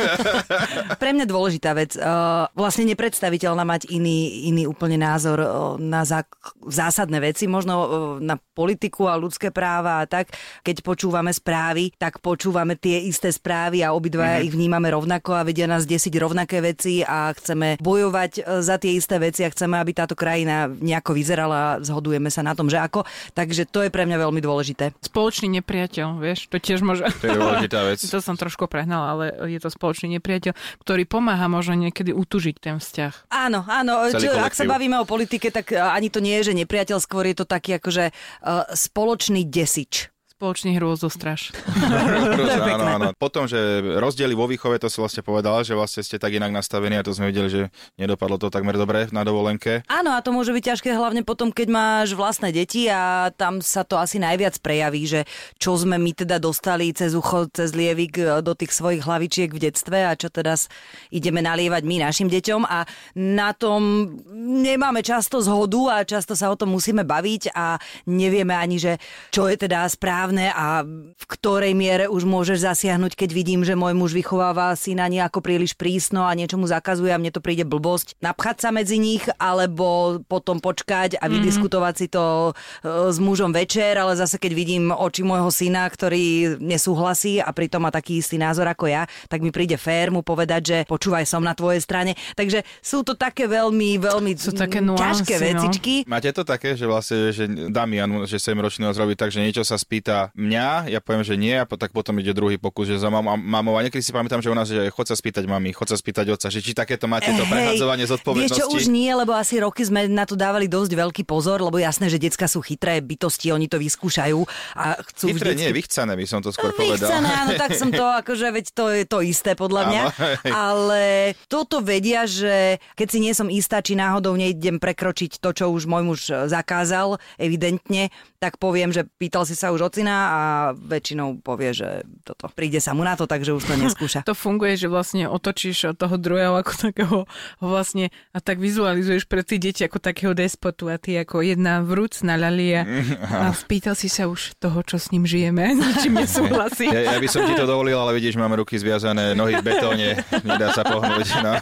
pre 0.96 1.10
mňa 1.12 1.26
dôležitá 1.28 1.76
vec. 1.76 1.94
Uh, 1.94 2.48
vlastne 2.54 2.88
nepredstaviteľná 2.88 3.62
mať 3.62 3.90
iný, 3.92 4.48
iný 4.48 4.64
úplne 4.66 4.96
názor 4.96 5.38
uh, 5.40 5.48
na 5.76 6.02
zá- 6.06 6.26
zásadné 6.64 7.20
veci, 7.20 7.44
možno 7.50 7.82
na 8.18 8.36
politiku 8.36 9.06
a 9.06 9.18
ľudské 9.18 9.50
práva 9.50 10.02
a 10.02 10.08
tak. 10.08 10.32
Keď 10.62 10.80
počúvame 10.80 11.30
správy, 11.30 11.92
tak 11.96 12.22
počúvame 12.22 12.76
tie 12.76 13.02
isté 13.04 13.28
správy 13.28 13.49
a 13.52 13.92
obidva 13.92 14.38
mm-hmm. 14.38 14.46
ich 14.46 14.52
vnímame 14.54 14.88
rovnako 14.90 15.36
a 15.36 15.46
vedia 15.46 15.66
nás 15.66 15.84
desiť 15.84 16.14
rovnaké 16.16 16.62
veci 16.62 17.02
a 17.02 17.34
chceme 17.34 17.76
bojovať 17.82 18.32
uh, 18.40 18.62
za 18.62 18.78
tie 18.78 18.94
isté 18.94 19.18
veci 19.18 19.42
a 19.42 19.52
chceme, 19.52 19.76
aby 19.76 19.92
táto 19.92 20.14
krajina 20.14 20.70
nejako 20.70 21.12
vyzerala 21.16 21.58
a 21.60 21.78
zhodujeme 21.82 22.30
sa 22.30 22.46
na 22.46 22.54
tom, 22.54 22.70
že 22.70 22.78
ako. 22.78 23.04
Takže 23.34 23.66
to 23.68 23.86
je 23.86 23.90
pre 23.90 24.06
mňa 24.06 24.16
veľmi 24.22 24.40
dôležité. 24.40 24.94
Spoločný 25.02 25.60
nepriateľ, 25.60 26.22
vieš, 26.22 26.46
to 26.48 26.62
tiež 26.62 26.80
môže... 26.80 27.04
To 27.20 27.26
je 27.26 27.36
dôležitá 27.36 27.80
vec. 27.86 27.98
To 28.10 28.18
som 28.18 28.34
trošku 28.34 28.66
prehnala, 28.66 29.06
ale 29.14 29.24
je 29.54 29.62
to 29.62 29.70
spoločný 29.70 30.18
nepriateľ, 30.18 30.52
ktorý 30.82 31.06
pomáha 31.06 31.46
možno 31.46 31.78
niekedy 31.78 32.10
utužiť 32.10 32.56
ten 32.58 32.76
vzťah. 32.82 33.30
Áno, 33.30 33.62
áno. 33.70 34.10
Celý 34.10 34.34
Čo, 34.34 34.42
ak 34.42 34.54
sa 34.58 34.66
bavíme 34.66 34.98
o 34.98 35.06
politike, 35.06 35.54
tak 35.54 35.70
uh, 35.70 35.94
ani 35.94 36.10
to 36.10 36.18
nie 36.18 36.34
je, 36.42 36.50
že 36.50 36.58
nepriateľ, 36.58 36.98
skôr 36.98 37.24
je 37.30 37.38
to 37.38 37.46
taký 37.46 37.78
akože 37.78 38.10
uh, 38.10 38.66
spoločný 38.74 39.46
desič. 39.46 40.10
Spoločný 40.40 40.80
hrôzostraž. 40.80 41.52
Áno, 41.68 42.96
áno. 42.96 43.06
Potom, 43.12 43.44
že 43.44 43.60
rozdiely 44.00 44.32
vo 44.32 44.48
výchove, 44.48 44.80
to 44.80 44.88
si 44.88 44.96
vlastne 44.96 45.20
povedala, 45.20 45.60
že 45.60 45.76
vlastne 45.76 46.00
ste 46.00 46.16
tak 46.16 46.32
inak 46.32 46.48
nastavení 46.48 46.96
a 46.96 47.04
to 47.04 47.12
sme 47.12 47.28
videli, 47.28 47.52
že 47.52 47.62
nedopadlo 48.00 48.40
to 48.40 48.48
takmer 48.48 48.72
dobre 48.72 49.04
na 49.12 49.20
dovolenke. 49.20 49.84
Áno, 49.84 50.16
a 50.16 50.24
to 50.24 50.32
môže 50.32 50.56
byť 50.56 50.64
ťažké 50.64 50.96
hlavne 50.96 51.28
potom, 51.28 51.52
keď 51.52 51.68
máš 51.68 52.16
vlastné 52.16 52.56
deti 52.56 52.88
a 52.88 53.28
tam 53.36 53.60
sa 53.60 53.84
to 53.84 54.00
asi 54.00 54.16
najviac 54.16 54.56
prejaví, 54.64 55.04
že 55.04 55.20
čo 55.60 55.76
sme 55.76 56.00
my 56.00 56.16
teda 56.16 56.40
dostali 56.40 56.88
cez 56.96 57.12
ucho, 57.12 57.44
cez 57.52 57.76
lievik 57.76 58.16
e, 58.16 58.40
do 58.40 58.56
tých 58.56 58.72
svojich 58.72 59.04
hlavičiek 59.04 59.52
v 59.52 59.60
detstve 59.60 60.08
a 60.08 60.16
čo 60.16 60.32
teda 60.32 60.56
s- 60.56 60.72
ideme 61.12 61.44
nalievať 61.44 61.84
my 61.84 62.00
našim 62.00 62.32
deťom 62.32 62.64
a 62.64 62.88
na 63.12 63.52
tom 63.52 64.08
nemáme 64.32 65.04
často 65.04 65.44
zhodu 65.44 66.00
a 66.00 66.08
často 66.08 66.32
sa 66.32 66.48
o 66.48 66.56
tom 66.56 66.72
musíme 66.72 67.04
baviť 67.04 67.52
a 67.52 67.76
nevieme 68.08 68.56
ani, 68.56 68.80
že 68.80 68.96
čo 69.28 69.44
je 69.44 69.60
teda 69.60 69.84
správne 69.84 70.28
a 70.38 70.86
v 70.86 71.24
ktorej 71.26 71.74
miere 71.74 72.06
už 72.06 72.28
môžeš 72.28 72.62
zasiahnuť, 72.62 73.18
keď 73.18 73.30
vidím, 73.34 73.60
že 73.66 73.74
môj 73.74 73.96
muž 73.96 74.14
vychováva 74.14 74.70
syna 74.78 75.10
nejako 75.10 75.42
príliš 75.42 75.74
prísno 75.74 76.28
a 76.28 76.36
niečo 76.36 76.60
mu 76.60 76.68
zakazuje 76.68 77.10
a 77.10 77.18
mne 77.18 77.34
to 77.34 77.42
príde 77.42 77.66
blbosť. 77.66 78.20
Napchať 78.20 78.62
sa 78.62 78.70
medzi 78.70 79.00
nich 79.00 79.24
alebo 79.40 80.20
potom 80.28 80.60
počkať 80.60 81.16
a 81.18 81.26
vydiskutovať 81.26 81.94
si 81.96 82.06
to 82.12 82.52
e, 82.52 83.10
s 83.10 83.16
mužom 83.16 83.50
večer, 83.50 83.96
ale 83.96 84.14
zase 84.14 84.36
keď 84.36 84.52
vidím 84.52 84.84
oči 84.92 85.24
môjho 85.24 85.48
syna, 85.48 85.88
ktorý 85.88 86.58
nesúhlasí 86.60 87.40
a 87.40 87.48
pritom 87.50 87.82
má 87.82 87.90
taký 87.90 88.20
istý 88.20 88.36
názor 88.36 88.68
ako 88.68 88.92
ja, 88.92 89.08
tak 89.32 89.40
mi 89.40 89.48
príde 89.48 89.80
fér 89.80 90.12
mu 90.12 90.20
povedať, 90.20 90.62
že 90.62 90.78
počúvaj 90.84 91.24
som 91.24 91.40
na 91.40 91.56
tvojej 91.56 91.80
strane. 91.80 92.12
Takže 92.36 92.62
sú 92.84 93.00
to 93.00 93.16
také 93.16 93.48
veľmi, 93.48 93.96
veľmi 93.96 94.36
Sú 94.36 94.52
také 94.52 94.84
nuancy, 94.84 95.24
ťažké 95.24 95.34
no. 95.34 95.42
vecičky. 95.48 95.94
Máte 96.04 96.30
to 96.36 96.44
také, 96.44 96.76
že 96.76 96.84
vlastne, 96.84 97.32
že 97.32 97.48
Damian, 97.72 98.28
že 98.28 98.36
7 98.36 98.58
ročný 98.60 98.84
ho 98.84 98.92
zrobí 98.92 99.16
tak, 99.16 99.32
že 99.32 99.40
niečo 99.40 99.64
sa 99.64 99.80
spýta 99.80 100.19
mňa, 100.36 100.92
ja 100.92 101.00
poviem, 101.00 101.24
že 101.24 101.40
nie, 101.40 101.56
a 101.56 101.64
tak 101.64 101.96
potom 101.96 102.20
ide 102.20 102.36
druhý 102.36 102.60
pokus, 102.60 102.92
že 102.92 103.00
za 103.00 103.08
mam, 103.08 103.24
mamou. 103.24 103.80
A 103.80 103.84
niekedy 103.86 104.04
si 104.04 104.12
pamätám, 104.12 104.44
že 104.44 104.52
u 104.52 104.56
nás, 104.56 104.68
že 104.68 104.92
chod 104.92 105.08
sa 105.08 105.16
spýtať 105.16 105.48
mami, 105.48 105.72
chod 105.72 105.88
sa 105.88 105.96
spýtať 105.96 106.28
otca, 106.28 106.52
že 106.52 106.60
či 106.60 106.76
takéto 106.76 107.08
máte 107.08 107.32
to 107.32 107.48
prehadzovanie 107.48 108.04
Vieš 108.04 108.12
čo, 108.12 108.14
zodpovednosti. 108.20 108.76
už 108.76 108.84
nie, 108.92 109.08
lebo 109.08 109.32
asi 109.32 109.56
roky 109.62 109.86
sme 109.86 110.04
na 110.10 110.28
to 110.28 110.36
dávali 110.36 110.68
dosť 110.68 110.92
veľký 110.92 111.22
pozor, 111.24 111.64
lebo 111.64 111.80
jasné, 111.80 112.12
že 112.12 112.20
decka 112.20 112.44
sú 112.44 112.60
chytré 112.60 113.00
bytosti, 113.00 113.54
oni 113.54 113.70
to 113.70 113.80
vyskúšajú 113.80 114.40
a 114.76 114.98
chcú 115.00 115.24
Chytré 115.32 115.54
vždycky... 115.54 115.64
nie, 115.64 115.70
vychcané 115.72 116.12
by 116.18 116.26
som 116.26 116.40
to 116.42 116.50
skôr 116.50 116.74
povedal. 116.74 117.08
Vychcené, 117.08 117.30
áno, 117.30 117.50
tak 117.56 117.70
som 117.78 117.88
to, 117.94 118.04
akože 118.04 118.46
veď 118.50 118.66
to 118.74 118.84
je 118.90 119.02
to 119.06 119.18
isté 119.22 119.54
podľa 119.54 119.82
mňa. 119.88 120.02
Áno. 120.02 120.12
Ale 120.50 121.04
toto 121.46 121.78
vedia, 121.80 122.26
že 122.26 122.82
keď 122.98 123.08
si 123.08 123.18
nie 123.22 123.32
som 123.32 123.46
istá, 123.46 123.78
či 123.80 123.94
náhodou 123.94 124.34
nejdem 124.34 124.82
prekročiť 124.82 125.38
to, 125.38 125.54
čo 125.54 125.70
už 125.70 125.86
môj 125.86 126.02
muž 126.02 126.20
zakázal, 126.50 127.22
evidentne, 127.38 128.10
tak 128.40 128.56
poviem, 128.56 128.90
že 128.90 129.04
pýtal 129.20 129.44
si 129.44 129.52
sa 129.52 129.68
už 129.70 129.92
ocina 129.92 130.09
a 130.14 130.40
väčšinou 130.74 131.38
povie, 131.40 131.74
že 131.74 132.02
toto 132.26 132.50
príde 132.52 132.82
sa 132.82 132.92
mu 132.92 133.06
na 133.06 133.14
to, 133.14 133.24
takže 133.30 133.54
už 133.54 133.64
to 133.64 133.74
neskúša. 133.78 134.22
To 134.30 134.36
funguje, 134.36 134.78
že 134.78 134.86
vlastne 134.86 135.26
otočíš 135.26 135.90
od 135.90 135.96
toho 135.98 136.14
druhého 136.14 136.54
ako 136.54 136.72
takého 136.78 137.16
ho 137.26 137.66
vlastne 137.66 138.14
a 138.30 138.38
tak 138.38 138.62
vizualizuješ 138.62 139.26
pre 139.26 139.42
tie 139.42 139.58
deti 139.58 139.82
ako 139.82 139.98
takého 139.98 140.36
despotu 140.36 140.86
a 140.86 141.00
ty 141.00 141.18
ako 141.18 141.42
jedna 141.42 141.82
vrúcna 141.82 142.38
lalia 142.38 142.86
a 143.26 143.50
spýtal 143.62 143.98
si 143.98 144.06
sa 144.06 144.30
už 144.30 144.54
toho, 144.60 144.80
čo 144.86 145.02
s 145.02 145.10
ním 145.10 145.26
žijeme, 145.26 145.74
s 145.74 146.04
čím 146.04 146.20
nesúhlasí. 146.20 146.86
Ja, 146.88 147.16
ja 147.16 147.18
by 147.18 147.28
som 147.28 147.42
ti 147.44 147.54
to 147.58 147.66
dovolil, 147.72 147.98
ale 147.98 148.16
vidíš, 148.16 148.38
máme 148.38 148.60
ruky 148.60 148.78
zviazané, 148.78 149.34
nohy 149.34 149.58
v 149.58 149.64
betóne, 149.66 150.08
nedá 150.46 150.72
sa 150.72 150.86
pohnúť. 150.86 151.26
No. 151.42 151.52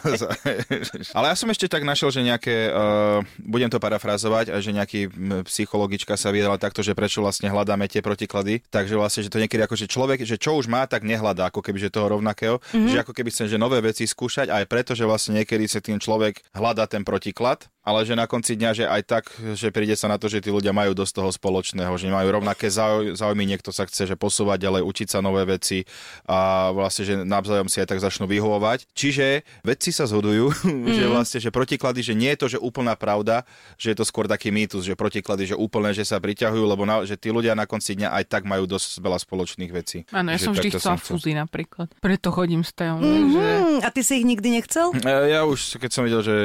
Ale 1.17 1.25
ja 1.31 1.35
som 1.35 1.49
ešte 1.49 1.67
tak 1.67 1.83
našiel, 1.83 2.13
že 2.13 2.21
nejaké, 2.23 2.71
uh, 2.71 3.19
budem 3.41 3.67
to 3.67 3.81
parafrazovať, 3.81 4.53
a 4.53 4.57
že 4.63 4.71
nejaký 4.71 5.11
psychologička 5.45 6.15
sa 6.15 6.31
vyjadala 6.31 6.61
takto, 6.61 6.79
že 6.79 6.95
prečo 6.95 7.19
vlastne 7.19 7.51
hľadáme 7.51 7.85
tie 7.91 7.99
protiklady. 7.99 8.38
Takže 8.69 8.95
vlastne, 8.95 9.21
že 9.25 9.31
to 9.31 9.41
niekedy 9.41 9.61
ako, 9.63 9.75
že 9.75 9.87
človek, 9.87 10.23
že 10.23 10.37
čo 10.39 10.55
už 10.59 10.67
má, 10.67 10.85
tak 10.85 11.07
nehľadá, 11.07 11.49
ako 11.49 11.63
keby, 11.63 11.77
že 11.79 11.93
toho 11.93 12.19
rovnakého. 12.19 12.59
Mhm. 12.59 12.67
Mm-hmm. 12.69 12.91
Že 12.93 12.97
ako 13.03 13.13
keby 13.15 13.29
chcem, 13.33 13.47
že 13.49 13.57
nové 13.61 13.77
veci 13.83 14.03
skúšať, 14.05 14.47
aj 14.49 14.65
preto, 14.65 14.91
že 14.97 15.05
vlastne 15.05 15.39
niekedy 15.41 15.65
sa 15.67 15.79
tým 15.79 15.99
človek 16.01 16.41
hľadá 16.55 16.87
ten 16.89 17.03
protiklad, 17.05 17.67
ale 17.89 18.05
že 18.05 18.13
na 18.13 18.29
konci 18.29 18.53
dňa, 18.53 18.69
že 18.71 18.85
aj 18.85 19.01
tak, 19.03 19.23
že 19.57 19.73
príde 19.73 19.97
sa 19.97 20.05
na 20.05 20.21
to, 20.21 20.29
že 20.29 20.45
tí 20.45 20.53
ľudia 20.53 20.69
majú 20.69 20.93
dosť 20.93 21.13
toho 21.17 21.29
spoločného, 21.33 21.89
že 21.97 22.13
majú 22.13 22.29
rovnaké 22.29 22.69
záuj- 22.69 23.17
záujmy, 23.17 23.49
niekto 23.49 23.73
sa 23.73 23.89
chce 23.89 24.05
že 24.05 24.13
posúvať 24.13 24.61
ďalej, 24.61 24.81
učiť 24.85 25.07
sa 25.09 25.25
nové 25.25 25.41
veci 25.43 25.89
a 26.29 26.69
vlastne, 26.69 27.03
že 27.03 27.13
navzájom 27.25 27.65
si 27.65 27.81
aj 27.81 27.89
tak 27.89 27.99
začnú 27.99 28.29
vyhovovať. 28.29 28.85
Čiže 28.93 29.41
vedci 29.65 29.89
sa 29.89 30.05
zhodujú, 30.05 30.53
mm. 30.53 30.85
že 31.01 31.05
vlastne, 31.09 31.39
že 31.41 31.49
protiklady, 31.49 32.05
že 32.05 32.13
nie 32.13 32.29
je 32.37 32.39
to, 32.39 32.47
že 32.53 32.59
úplná 32.61 32.93
pravda, 32.93 33.41
že 33.81 33.91
je 33.91 33.97
to 33.97 34.05
skôr 34.05 34.29
taký 34.29 34.53
mýtus, 34.53 34.85
že 34.85 34.93
protiklady, 34.93 35.49
že 35.49 35.55
úplne, 35.57 35.89
že 35.89 36.05
sa 36.05 36.21
priťahujú, 36.21 36.63
lebo 36.69 36.85
na, 36.85 37.01
že 37.09 37.17
tí 37.17 37.33
ľudia 37.33 37.57
na 37.57 37.65
konci 37.65 37.97
dňa 37.97 38.13
aj 38.21 38.23
tak 38.29 38.43
majú 38.45 38.69
dosť 38.69 39.01
veľa 39.01 39.17
spoločných 39.17 39.71
vecí. 39.73 40.05
Áno, 40.13 40.29
ja 40.29 40.37
Že 40.37 40.45
som 40.45 40.53
vždy 40.53 40.69
chcela 40.77 40.97
chcel. 41.01 41.07
fúzy 41.17 41.31
napríklad. 41.33 41.87
Preto 41.97 42.29
chodím 42.29 42.61
s 42.61 42.71
tajom, 42.75 43.01
mm-hmm. 43.01 43.33
že... 43.33 43.45
A 43.81 43.89
ty 43.89 44.01
si 44.05 44.21
ich 44.21 44.25
nikdy 44.27 44.61
nechcel? 44.61 44.93
E, 44.93 45.33
Ja 45.33 45.47
už, 45.47 45.79
keď 45.79 45.89
som 45.89 46.03
videl, 46.05 46.21
že 46.21 46.35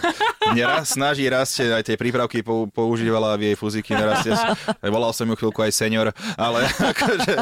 raz, 0.80 0.96
snaží 0.96 1.28
rastie, 1.28 1.68
aj 1.68 1.84
tie 1.84 1.96
prípravky 2.00 2.40
pou, 2.40 2.64
používala 2.66 3.36
v 3.36 3.52
jej 3.52 3.56
fuzíky 3.56 3.92
nerastie. 3.92 4.32
Volal 4.80 5.12
som 5.12 5.28
ju 5.28 5.36
chvíľku 5.36 5.60
aj 5.60 5.72
senior, 5.76 6.08
ale 6.40 6.64
akože, 6.92 7.34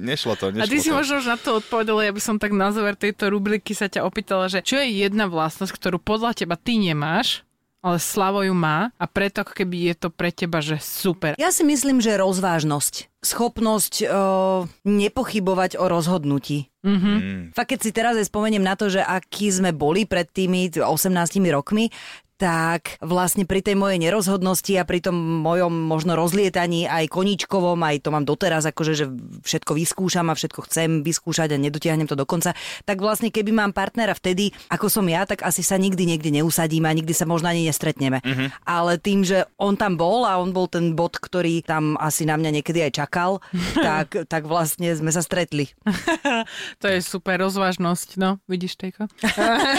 nešlo 0.00 0.34
to, 0.40 0.50
nešlo 0.50 0.64
A 0.64 0.72
ty 0.72 0.80
si 0.80 0.88
to. 0.88 0.96
možno 0.96 1.20
už 1.20 1.26
na 1.28 1.36
to 1.36 1.60
odpovedala, 1.60 2.08
ja 2.08 2.12
by 2.16 2.22
som 2.24 2.40
tak 2.40 2.56
na 2.56 2.72
záver 2.72 2.96
tejto 2.96 3.28
rubriky 3.28 3.76
sa 3.76 3.86
ťa 3.86 4.02
opýtala, 4.08 4.48
že 4.48 4.64
čo 4.64 4.80
je 4.80 4.88
jedna 5.04 5.28
vlastnosť, 5.28 5.72
ktorú 5.76 6.00
podľa 6.00 6.32
teba 6.44 6.56
ty 6.56 6.80
nemáš, 6.80 7.44
ale 7.78 8.02
Slavo 8.02 8.42
ju 8.42 8.54
má 8.58 8.90
a 8.98 9.04
preto 9.06 9.46
ako 9.46 9.54
keby 9.54 9.94
je 9.94 9.94
to 9.94 10.08
pre 10.10 10.34
teba, 10.34 10.58
že 10.58 10.82
super. 10.82 11.38
Ja 11.38 11.54
si 11.54 11.62
myslím, 11.62 12.02
že 12.02 12.18
rozvážnosť. 12.18 13.22
Schopnosť 13.22 13.94
o, 14.02 14.06
nepochybovať 14.82 15.78
o 15.78 15.86
rozhodnutí. 15.86 16.70
Mm. 16.82 17.54
Fakt, 17.54 17.74
keď 17.74 17.80
si 17.82 17.90
teraz 17.94 18.14
aj 18.18 18.30
spomeniem 18.30 18.62
na 18.62 18.74
to, 18.74 18.90
že 18.90 18.98
aký 18.98 19.50
sme 19.50 19.70
boli 19.70 20.10
pred 20.10 20.26
tými 20.26 20.74
18 20.74 20.82
rokmi, 21.54 21.90
tak 22.38 23.02
vlastne 23.02 23.42
pri 23.42 23.66
tej 23.66 23.74
mojej 23.74 23.98
nerozhodnosti 23.98 24.70
a 24.78 24.86
pri 24.86 25.02
tom 25.02 25.18
mojom 25.42 25.74
možno 25.74 26.14
rozlietaní 26.14 26.86
aj 26.86 27.10
koníčkovom, 27.10 27.82
aj 27.82 28.06
to 28.06 28.14
mám 28.14 28.22
doteraz, 28.22 28.62
akože 28.62 28.92
že 28.94 29.10
všetko 29.42 29.74
vyskúšam 29.74 30.30
a 30.30 30.38
všetko 30.38 30.70
chcem 30.70 31.02
vyskúšať 31.02 31.52
a 31.52 31.58
nedotiahnem 31.58 32.06
to 32.06 32.14
do 32.14 32.22
konca, 32.22 32.54
tak 32.86 33.02
vlastne 33.02 33.34
keby 33.34 33.50
mám 33.50 33.74
partnera 33.74 34.14
vtedy, 34.14 34.54
ako 34.70 34.86
som 34.86 35.02
ja, 35.10 35.26
tak 35.26 35.42
asi 35.42 35.66
sa 35.66 35.74
nikdy 35.74 36.06
niekde 36.06 36.30
neusadíme 36.30 36.86
a 36.86 36.94
nikdy 36.94 37.10
sa 37.10 37.26
možno 37.26 37.50
ani 37.50 37.66
nestretneme. 37.66 38.22
Uh-huh. 38.22 38.48
Ale 38.62 39.02
tým, 39.02 39.26
že 39.26 39.50
on 39.58 39.74
tam 39.74 39.98
bol 39.98 40.22
a 40.22 40.38
on 40.38 40.54
bol 40.54 40.70
ten 40.70 40.94
bod, 40.94 41.18
ktorý 41.18 41.66
tam 41.66 41.98
asi 41.98 42.22
na 42.22 42.38
mňa 42.38 42.62
niekedy 42.62 42.86
aj 42.86 43.02
čakal, 43.02 43.42
tak, 43.74 44.30
tak 44.30 44.46
vlastne 44.46 44.94
sme 44.94 45.10
sa 45.10 45.26
stretli. 45.26 45.74
to 46.82 46.86
je 46.86 47.02
super 47.02 47.42
rozvážnosť, 47.42 48.14
no, 48.22 48.38
vidíš, 48.46 48.78
Tejko? 48.78 49.10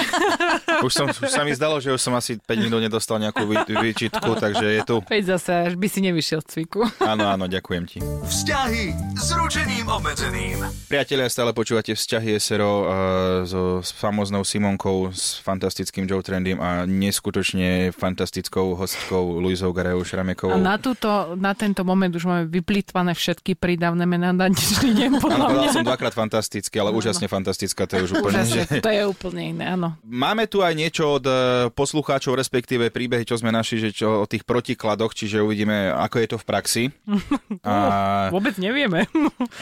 už, 0.87 0.91
som, 0.91 1.07
už 1.07 1.31
sa 1.31 1.47
mi 1.47 1.55
zdalo, 1.55 1.79
že 1.79 1.95
už 1.95 2.01
som 2.03 2.11
asi 2.19 2.35
5 2.49 2.65
minút 2.65 2.81
nedostal 2.81 3.21
nejakú 3.21 3.45
vý, 3.45 3.61
výčitku, 3.69 4.33
takže 4.41 4.65
je 4.65 4.81
tu. 4.81 4.95
Veď 5.05 5.37
zase, 5.37 5.69
až 5.69 5.73
by 5.77 5.85
si 5.85 6.01
nevyšiel 6.01 6.41
z 6.41 6.47
cviku. 6.57 6.81
Áno, 6.97 7.29
áno, 7.29 7.45
ďakujem 7.45 7.83
ti. 7.85 8.01
Vzťahy 8.01 9.13
s 9.13 9.29
ručením 9.37 9.85
obmedzeným. 9.85 10.65
Priatelia, 10.89 11.29
stále 11.29 11.53
počúvate 11.53 11.93
Vzťahy 11.93 12.41
SRO 12.41 12.73
uh, 12.73 12.85
so 13.45 13.85
famoznou 13.93 14.41
Simonkou, 14.41 15.13
s 15.13 15.37
fantastickým 15.45 16.09
Joe 16.09 16.25
Trendym 16.25 16.57
a 16.57 16.89
neskutočne 16.89 17.93
fantastickou 17.93 18.73
hostkou 18.73 19.37
Luizou 19.37 19.69
Garejou 19.69 20.01
Šramekovou. 20.01 20.57
A 20.57 20.57
na, 20.57 20.81
túto, 20.81 21.37
na 21.37 21.53
tento 21.53 21.85
moment 21.85 22.09
už 22.09 22.25
máme 22.25 22.43
vyplýtvané 22.49 23.13
všetky 23.13 23.53
prídavné 23.53 24.09
mená 24.09 24.33
na 24.33 24.49
dnešný 24.49 24.97
deň, 24.97 25.09
podľa 25.21 25.45
áno, 25.45 25.61
mňa. 25.69 25.69
som 25.69 25.85
dvakrát 25.85 26.17
fantastický, 26.17 26.81
ale 26.81 26.89
áno. 26.89 26.97
úžasne 26.97 27.29
fantastická, 27.29 27.85
to 27.85 28.01
je 28.01 28.01
už 28.09 28.11
úplne... 28.17 28.41
Úžasne, 28.41 28.65
že... 28.65 28.81
to 28.81 28.89
je 28.89 29.03
úplne 29.05 29.41
iné, 29.53 29.63
áno. 29.77 29.93
Máme 30.01 30.49
tu 30.49 30.65
aj 30.65 30.73
niečo 30.73 31.21
od 31.21 31.25
e, 31.29 31.33
poslucháčov, 31.77 32.38
respektíve 32.39 32.87
príbehy, 32.87 33.27
čo 33.27 33.35
sme 33.35 33.51
našli, 33.51 33.83
že 33.83 33.89
čo 33.91 34.23
o 34.23 34.25
tých 34.25 34.47
protikladoch, 34.47 35.11
čiže 35.11 35.43
uvidíme, 35.43 35.91
ako 35.91 36.15
je 36.23 36.27
to 36.31 36.37
v 36.39 36.47
praxi. 36.47 36.83
A... 37.67 38.31
Vôbec 38.31 38.55
nevieme. 38.55 39.11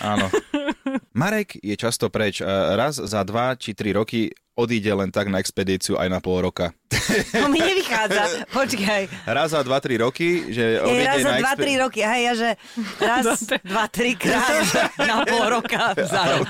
Áno. 0.05 0.29
Marek 1.19 1.57
je 1.57 1.73
často 1.73 2.13
preč. 2.13 2.45
Raz 2.45 3.01
za 3.01 3.25
dva 3.25 3.57
či 3.57 3.73
tri 3.73 3.91
roky 3.91 4.29
odíde 4.57 4.89
len 4.89 5.13
tak 5.13 5.29
na 5.29 5.37
expedíciu 5.37 6.01
aj 6.01 6.09
na 6.09 6.17
pol 6.17 6.41
roka. 6.41 6.73
To 7.35 7.45
mi 7.51 7.59
nevychádza, 7.61 8.49
počkaj. 8.49 9.27
Raz 9.29 9.53
za 9.53 9.61
2-3 9.61 10.01
roky, 10.01 10.49
že 10.49 10.81
odíde 10.81 11.05
raz 11.05 11.19
za 11.21 11.33
2-3 11.37 11.45
expe... 11.45 11.63
roky, 11.83 11.99
hej, 12.01 12.21
ja 12.25 12.33
že 12.33 12.49
raz, 12.97 13.25
dva, 13.61 13.85
tri 13.91 14.17
krát 14.17 14.65
na 15.09 15.21
pol 15.27 15.45
roka 15.51 15.93
za 15.93 16.23
rok. 16.41 16.49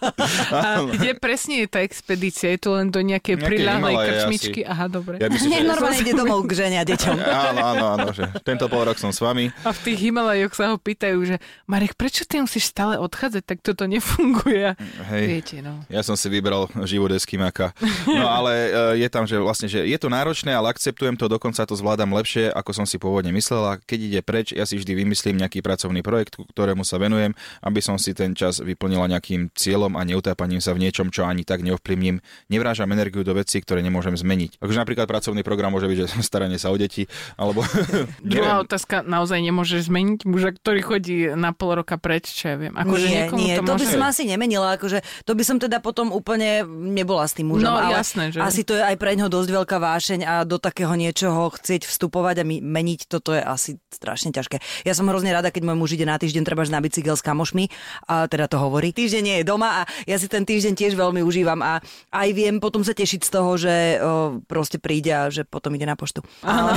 A 0.54 0.84
kde 0.84 1.16
presne 1.18 1.64
je 1.64 1.66
tá 1.66 1.80
expedícia? 1.82 2.54
Je 2.54 2.60
to 2.60 2.78
len 2.78 2.92
do 2.92 3.02
nejakej 3.02 3.40
priľahlej 3.40 3.94
krčmičky? 3.98 4.60
Asi. 4.62 4.70
Aha, 4.70 4.86
dobre. 4.86 5.18
Ja 5.18 5.26
myslím, 5.32 5.48
Nie, 5.50 5.60
normálne 5.66 5.98
ide 5.98 6.14
domov 6.14 6.46
k 6.46 6.52
žene 6.54 6.76
a 6.78 6.84
deťom. 6.86 7.16
Áno, 7.50 7.60
áno, 7.64 7.84
áno, 7.98 8.08
že 8.14 8.30
tento 8.46 8.68
pol 8.70 8.84
rok 8.86 9.00
som 9.00 9.10
s 9.10 9.18
vami. 9.18 9.48
A 9.64 9.74
v 9.74 9.80
tých 9.90 9.98
Himalajoch 10.06 10.54
sa 10.54 10.70
ho 10.70 10.76
pýtajú, 10.78 11.18
že 11.24 11.36
Marek, 11.66 11.96
prečo 11.96 12.22
ty 12.28 12.38
musíš 12.38 12.70
stále 12.70 13.00
odchádzať, 13.00 13.42
tak 13.42 13.58
toto 13.64 13.88
nefunguje. 13.88 14.76
Hej, 15.08 15.24
Viete, 15.26 15.56
no. 15.64 15.82
ja 15.88 16.04
som 16.04 16.14
si 16.14 16.28
vybral 16.28 16.68
živodeský 16.84 17.39
Maka. 17.40 17.72
No 18.04 18.28
ale 18.28 18.52
e, 18.52 19.00
je 19.00 19.08
tam, 19.08 19.24
že 19.24 19.40
vlastne, 19.40 19.66
že 19.66 19.80
je 19.88 19.98
to 19.98 20.12
náročné, 20.12 20.52
ale 20.52 20.68
akceptujem 20.68 21.16
to, 21.16 21.26
dokonca 21.26 21.64
to 21.64 21.72
zvládam 21.72 22.12
lepšie, 22.12 22.52
ako 22.52 22.76
som 22.76 22.84
si 22.84 23.00
pôvodne 23.00 23.32
myslela. 23.32 23.80
Keď 23.80 23.98
ide 23.98 24.20
preč, 24.20 24.52
ja 24.52 24.68
si 24.68 24.76
vždy 24.76 24.92
vymyslím 24.92 25.40
nejaký 25.40 25.64
pracovný 25.64 26.04
projekt, 26.04 26.36
ktorému 26.36 26.84
sa 26.84 27.00
venujem, 27.00 27.32
aby 27.64 27.80
som 27.80 27.96
si 27.96 28.12
ten 28.12 28.36
čas 28.36 28.60
vyplnila 28.60 29.08
nejakým 29.08 29.48
cieľom 29.56 29.96
a 29.96 30.04
neutápaním 30.04 30.60
sa 30.60 30.76
v 30.76 30.84
niečom, 30.84 31.08
čo 31.08 31.24
ani 31.24 31.48
tak 31.48 31.64
neovplyvním. 31.64 32.20
Nevrážam 32.52 32.92
energiu 32.92 33.24
do 33.24 33.32
vecí, 33.32 33.58
ktoré 33.64 33.80
nemôžem 33.80 34.12
zmeniť. 34.12 34.60
Takže 34.60 34.76
napríklad 34.76 35.06
pracovný 35.08 35.40
program 35.40 35.72
môže 35.72 35.88
byť, 35.88 35.98
že 36.04 36.06
staranie 36.30 36.60
sa 36.60 36.68
o 36.68 36.76
deti, 36.76 37.08
alebo... 37.40 37.64
Druhá 38.20 38.60
otázka, 38.60 39.00
naozaj 39.00 39.40
nemôžeš 39.40 39.88
zmeniť 39.88 40.28
muža, 40.28 40.50
ktorý 40.60 40.80
chodí 40.84 41.16
na 41.32 41.56
pol 41.56 41.80
roka 41.80 41.96
preč, 41.96 42.28
čo 42.28 42.52
ja 42.52 42.56
viem. 42.58 42.74
Akože 42.76 43.06
nie, 43.06 43.22
nie, 43.32 43.54
to, 43.56 43.64
to 43.64 43.72
môže... 43.74 43.80
by 43.80 43.86
som 43.88 44.02
asi 44.04 44.22
nemenila, 44.26 44.76
akože 44.76 45.00
to 45.24 45.32
by 45.32 45.42
som 45.46 45.56
teda 45.56 45.78
potom 45.78 46.10
úplne 46.10 46.66
nebola 46.66 47.29
s 47.30 47.34
tým 47.38 47.46
mužom 47.54 47.70
No 47.70 47.78
ale 47.78 47.94
jasné, 47.94 48.34
že? 48.34 48.42
asi 48.42 48.66
to 48.66 48.74
je 48.74 48.82
aj 48.82 48.98
pre 48.98 49.14
ňoho 49.14 49.30
dosť 49.30 49.50
veľká 49.54 49.76
vášeň 49.78 50.20
a 50.26 50.34
do 50.42 50.58
takého 50.58 50.90
niečoho 50.98 51.54
chcieť 51.54 51.86
vstupovať 51.86 52.42
a 52.42 52.44
meniť, 52.44 53.06
toto 53.06 53.30
je 53.30 53.42
asi 53.42 53.78
strašne 53.94 54.34
ťažké. 54.34 54.58
Ja 54.82 54.98
som 54.98 55.06
hrozne 55.06 55.30
rada, 55.30 55.54
keď 55.54 55.70
môj 55.70 55.76
muž 55.78 55.90
ide 55.94 56.06
na 56.06 56.18
týždeň 56.18 56.42
treba 56.42 56.66
na 56.70 56.82
bicykel 56.82 57.16
s 57.16 57.24
kamošmi, 57.24 57.70
a 58.06 58.28
teda 58.30 58.46
to 58.46 58.60
hovorí. 58.60 58.90
Týždeň 58.94 59.22
nie 59.22 59.36
je 59.40 59.44
doma 59.48 59.82
a 59.82 59.90
ja 60.04 60.16
si 60.18 60.26
ten 60.26 60.42
týždeň 60.46 60.74
tiež 60.76 60.92
veľmi 60.94 61.24
užívam 61.24 61.58
a 61.62 61.80
aj 62.10 62.28
viem 62.36 62.58
potom 62.62 62.82
sa 62.82 62.92
tešiť 62.92 63.20
z 63.26 63.30
toho, 63.30 63.50
že 63.56 63.74
o, 63.98 64.38
proste 64.44 64.76
príde 64.78 65.10
a 65.10 65.28
že 65.32 65.42
potom 65.46 65.72
ide 65.74 65.86
na 65.88 65.96
poštu. 65.96 66.22
Áno. 66.42 66.74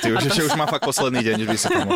Ty 0.00 0.08
už, 0.16 0.30
že 0.30 0.42
už 0.44 0.54
má 0.56 0.66
fakt 0.66 0.84
posledný 0.84 1.20
deň, 1.24 1.36
že 1.44 1.48
by 1.48 1.56
sa 1.58 1.68
tomu... 1.70 1.92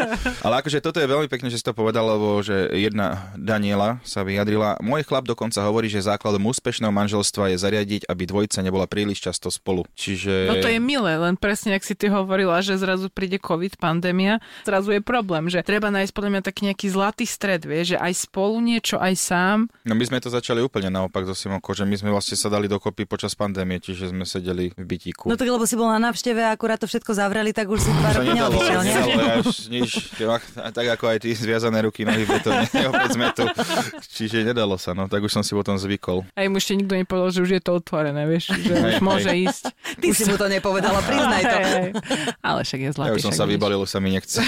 Ale 0.46 0.54
akože 0.62 0.78
toto 0.80 0.98
je 0.98 1.08
veľmi 1.08 1.28
pekne, 1.30 1.48
že 1.52 1.60
si 1.60 1.64
to 1.66 1.76
povedal, 1.76 2.06
lebo 2.08 2.40
že 2.40 2.70
jedna 2.74 3.32
Daniela 3.36 4.00
sa 4.02 4.24
vyjadrila. 4.24 4.80
Môj 4.80 5.04
chlap 5.04 5.28
dokonca 5.28 5.60
hovorí, 5.64 5.90
že 5.92 6.04
základom 6.04 6.42
úspešného 6.48 6.92
manželstva 6.92 7.54
je 7.54 7.56
zariadiť, 7.78 8.10
aby 8.10 8.22
dvojica 8.26 8.58
nebola 8.66 8.90
príliš 8.90 9.22
často 9.22 9.54
spolu. 9.54 9.86
Čiže... 9.94 10.50
No 10.50 10.58
to 10.58 10.66
je 10.66 10.82
milé, 10.82 11.14
len 11.14 11.38
presne, 11.38 11.78
ak 11.78 11.86
si 11.86 11.94
ty 11.94 12.10
hovorila, 12.10 12.58
že 12.58 12.74
zrazu 12.74 13.06
príde 13.06 13.38
COVID, 13.38 13.78
pandémia, 13.78 14.42
zrazu 14.66 14.98
je 14.98 14.98
problém, 14.98 15.46
že 15.46 15.62
treba 15.62 15.94
nájsť 15.94 16.10
podľa 16.10 16.30
mňa 16.34 16.42
taký 16.42 16.60
nejaký 16.66 16.86
zlatý 16.90 17.22
stred, 17.22 17.62
vie, 17.62 17.94
že 17.94 17.96
aj 17.96 18.26
spolu 18.26 18.58
niečo, 18.58 18.98
aj 18.98 19.14
sám. 19.14 19.58
No 19.86 19.94
my 19.94 20.02
sme 20.02 20.18
to 20.18 20.26
začali 20.26 20.58
úplne 20.58 20.90
naopak 20.90 21.22
so 21.22 21.38
Simonkou, 21.38 21.70
že 21.70 21.86
my 21.86 21.94
sme 21.94 22.10
vlastne 22.10 22.34
sa 22.34 22.50
dali 22.50 22.66
dokopy 22.66 23.06
počas 23.06 23.38
pandémie, 23.38 23.78
čiže 23.78 24.10
sme 24.10 24.26
sedeli 24.26 24.74
v 24.74 24.82
bytíku. 24.82 25.30
No 25.30 25.38
tak 25.38 25.46
lebo 25.46 25.62
si 25.62 25.78
bol 25.78 25.86
na 25.86 26.02
návšteve 26.02 26.42
a 26.42 26.50
akurát 26.50 26.82
to 26.82 26.90
všetko 26.90 27.14
zavreli, 27.14 27.54
tak 27.54 27.70
už 27.70 27.78
si 27.78 27.90
dva 27.94 28.10
roky 28.18 28.34
neodišiel, 28.34 28.80
nie? 28.82 28.96
nič, 29.78 30.18
tak 30.74 30.86
ako 30.98 31.14
aj 31.14 31.18
ty 31.22 31.30
zviazané 31.38 31.86
ruky, 31.86 32.02
nohy 32.02 32.26
v 32.26 32.42
opäť 32.90 33.10
sme 33.14 33.30
tu. 33.36 33.44
Čiže 34.18 34.42
nedalo 34.42 34.74
sa, 34.80 34.96
no 34.96 35.06
tak 35.06 35.22
už 35.22 35.30
som 35.30 35.44
si 35.44 35.54
potom 35.54 35.78
zvykol. 35.78 36.26
Aj 36.34 36.46
mu 36.48 36.58
ešte 36.58 36.74
nikto 36.74 36.96
nepovedal, 36.96 37.30
že 37.30 37.40
už 37.44 37.50
je 37.58 37.62
to 37.68 37.76
otvorené, 37.76 38.24
vieš, 38.24 38.56
že 38.64 38.72
hej, 38.72 38.96
už 38.96 39.04
môže 39.04 39.28
hej. 39.28 39.44
ísť. 39.44 39.64
Ty 40.00 40.04
už 40.08 40.16
si 40.16 40.24
mu 40.24 40.40
to 40.40 40.48
nepovedala, 40.48 41.04
priznaj 41.04 41.42
to. 41.44 41.58
Hej, 41.60 41.68
hej. 41.68 41.90
Ale 42.40 42.60
však 42.64 42.80
je 42.80 42.90
zlatý. 42.96 43.08
Ja 43.12 43.16
už 43.20 43.26
som 43.28 43.36
sa 43.36 43.44
vybalil, 43.44 43.84
sa 43.84 44.00
mi 44.00 44.16
nechce. 44.16 44.40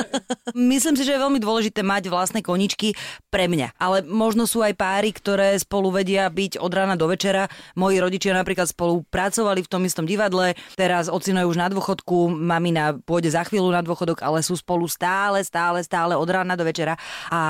Myslím 0.56 0.94
si, 0.96 1.04
že 1.04 1.16
je 1.16 1.20
veľmi 1.20 1.40
dôležité 1.40 1.84
mať 1.84 2.08
vlastné 2.08 2.40
koničky 2.40 2.96
pre 3.28 3.48
mňa. 3.52 3.76
Ale 3.76 4.00
možno 4.04 4.48
sú 4.48 4.64
aj 4.64 4.76
páry, 4.76 5.12
ktoré 5.12 5.56
spolu 5.60 5.92
vedia 5.92 6.24
byť 6.28 6.60
od 6.60 6.72
rána 6.72 6.96
do 6.96 7.08
večera. 7.08 7.48
Moji 7.76 8.00
rodičia 8.00 8.32
napríklad 8.32 8.68
spolu 8.68 9.04
pracovali 9.08 9.60
v 9.64 9.68
tom 9.68 9.82
istom 9.84 10.08
divadle. 10.08 10.56
Teraz 10.78 11.12
ocino 11.12 11.44
je 11.44 11.50
už 11.50 11.58
na 11.60 11.68
dôchodku, 11.68 12.32
mamina 12.32 12.96
pôjde 12.96 13.34
za 13.34 13.44
chvíľu 13.44 13.72
na 13.72 13.80
dôchodok, 13.80 14.20
ale 14.20 14.44
sú 14.44 14.56
spolu 14.56 14.84
stále, 14.88 15.40
stále, 15.44 15.80
stále 15.84 16.12
od 16.16 16.28
rána 16.28 16.56
do 16.56 16.64
večera. 16.64 16.96
A 17.28 17.40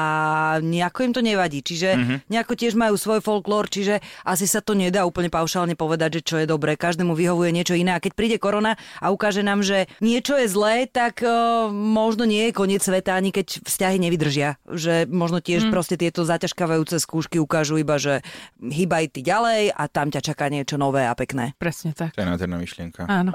nejako 0.62 0.98
im 1.06 1.12
to 1.14 1.22
nevadí. 1.22 1.62
Čiže 1.62 1.88
mm-hmm. 1.94 2.18
nejako 2.30 2.54
tiež 2.58 2.74
majú 2.78 2.94
svoj 2.98 3.20
folklór, 3.22 3.70
čiže 3.70 3.98
asi 4.22 4.46
sa 4.46 4.62
to 4.64 4.78
nedá 4.78 4.93
úplne 5.02 5.26
paušálne 5.26 5.74
povedať, 5.74 6.22
že 6.22 6.22
čo 6.22 6.36
je 6.38 6.46
dobré. 6.46 6.78
Každému 6.78 7.18
vyhovuje 7.18 7.50
niečo 7.50 7.74
iné. 7.74 7.98
A 7.98 8.02
keď 8.02 8.14
príde 8.14 8.38
korona 8.38 8.78
a 9.02 9.10
ukáže 9.10 9.42
nám, 9.42 9.66
že 9.66 9.90
niečo 9.98 10.38
je 10.38 10.46
zlé, 10.46 10.86
tak 10.86 11.26
uh, 11.26 11.66
možno 11.74 12.22
nie 12.22 12.46
je 12.50 12.52
koniec 12.54 12.86
sveta, 12.86 13.18
ani 13.18 13.34
keď 13.34 13.66
vzťahy 13.66 13.98
nevydržia. 13.98 14.62
Že 14.70 15.10
možno 15.10 15.42
tiež 15.42 15.66
mm. 15.66 15.72
proste 15.74 15.98
tieto 15.98 16.22
zaťažkávajúce 16.22 17.02
skúšky 17.02 17.42
ukážu 17.42 17.82
iba, 17.82 17.98
že 17.98 18.22
hýbaj 18.62 19.10
ty 19.10 19.26
ďalej 19.26 19.74
a 19.74 19.82
tam 19.90 20.14
ťa 20.14 20.20
čaká 20.22 20.46
niečo 20.46 20.78
nové 20.78 21.02
a 21.02 21.14
pekné. 21.18 21.58
Presne 21.58 21.96
tak. 21.96 22.14
To 22.14 22.22
je 22.22 22.28
nádherná 22.30 22.60
myšlienka. 22.62 23.10
Áno. 23.10 23.34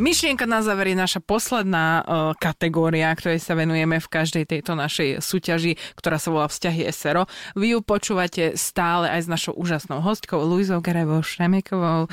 Myšlienka 0.00 0.48
na 0.48 0.64
záver 0.64 0.88
je 0.88 0.96
naša 0.96 1.20
posledná 1.20 2.00
uh, 2.00 2.32
kategória, 2.40 3.12
ktorej 3.12 3.36
sa 3.36 3.52
venujeme 3.52 4.00
v 4.00 4.08
každej 4.08 4.48
tejto 4.48 4.72
našej 4.72 5.20
súťaži, 5.20 5.76
ktorá 5.92 6.16
sa 6.16 6.32
volá 6.32 6.48
Vzťahy 6.48 6.88
SRO. 6.88 7.28
Vy 7.52 7.76
ju 7.76 7.78
počúvate 7.84 8.56
stále 8.56 9.12
aj 9.12 9.28
s 9.28 9.28
našou 9.28 9.60
úžasnou 9.60 10.00
hostkou 10.00 10.40
Luizou 10.40 10.80
Garevou 10.80 11.20
Šremekovou. 11.20 12.08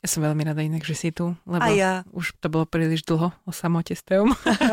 Ja 0.00 0.08
som 0.08 0.24
veľmi 0.24 0.48
rada 0.48 0.64
inak, 0.64 0.80
že 0.80 0.96
si 0.96 1.12
tu, 1.12 1.36
lebo 1.44 1.60
a 1.60 1.68
ja. 1.76 2.08
už 2.16 2.32
to 2.40 2.48
bolo 2.48 2.64
príliš 2.64 3.04
dlho 3.04 3.36
o 3.44 3.52
samote 3.52 3.92
s 3.92 4.00
teom. 4.00 4.32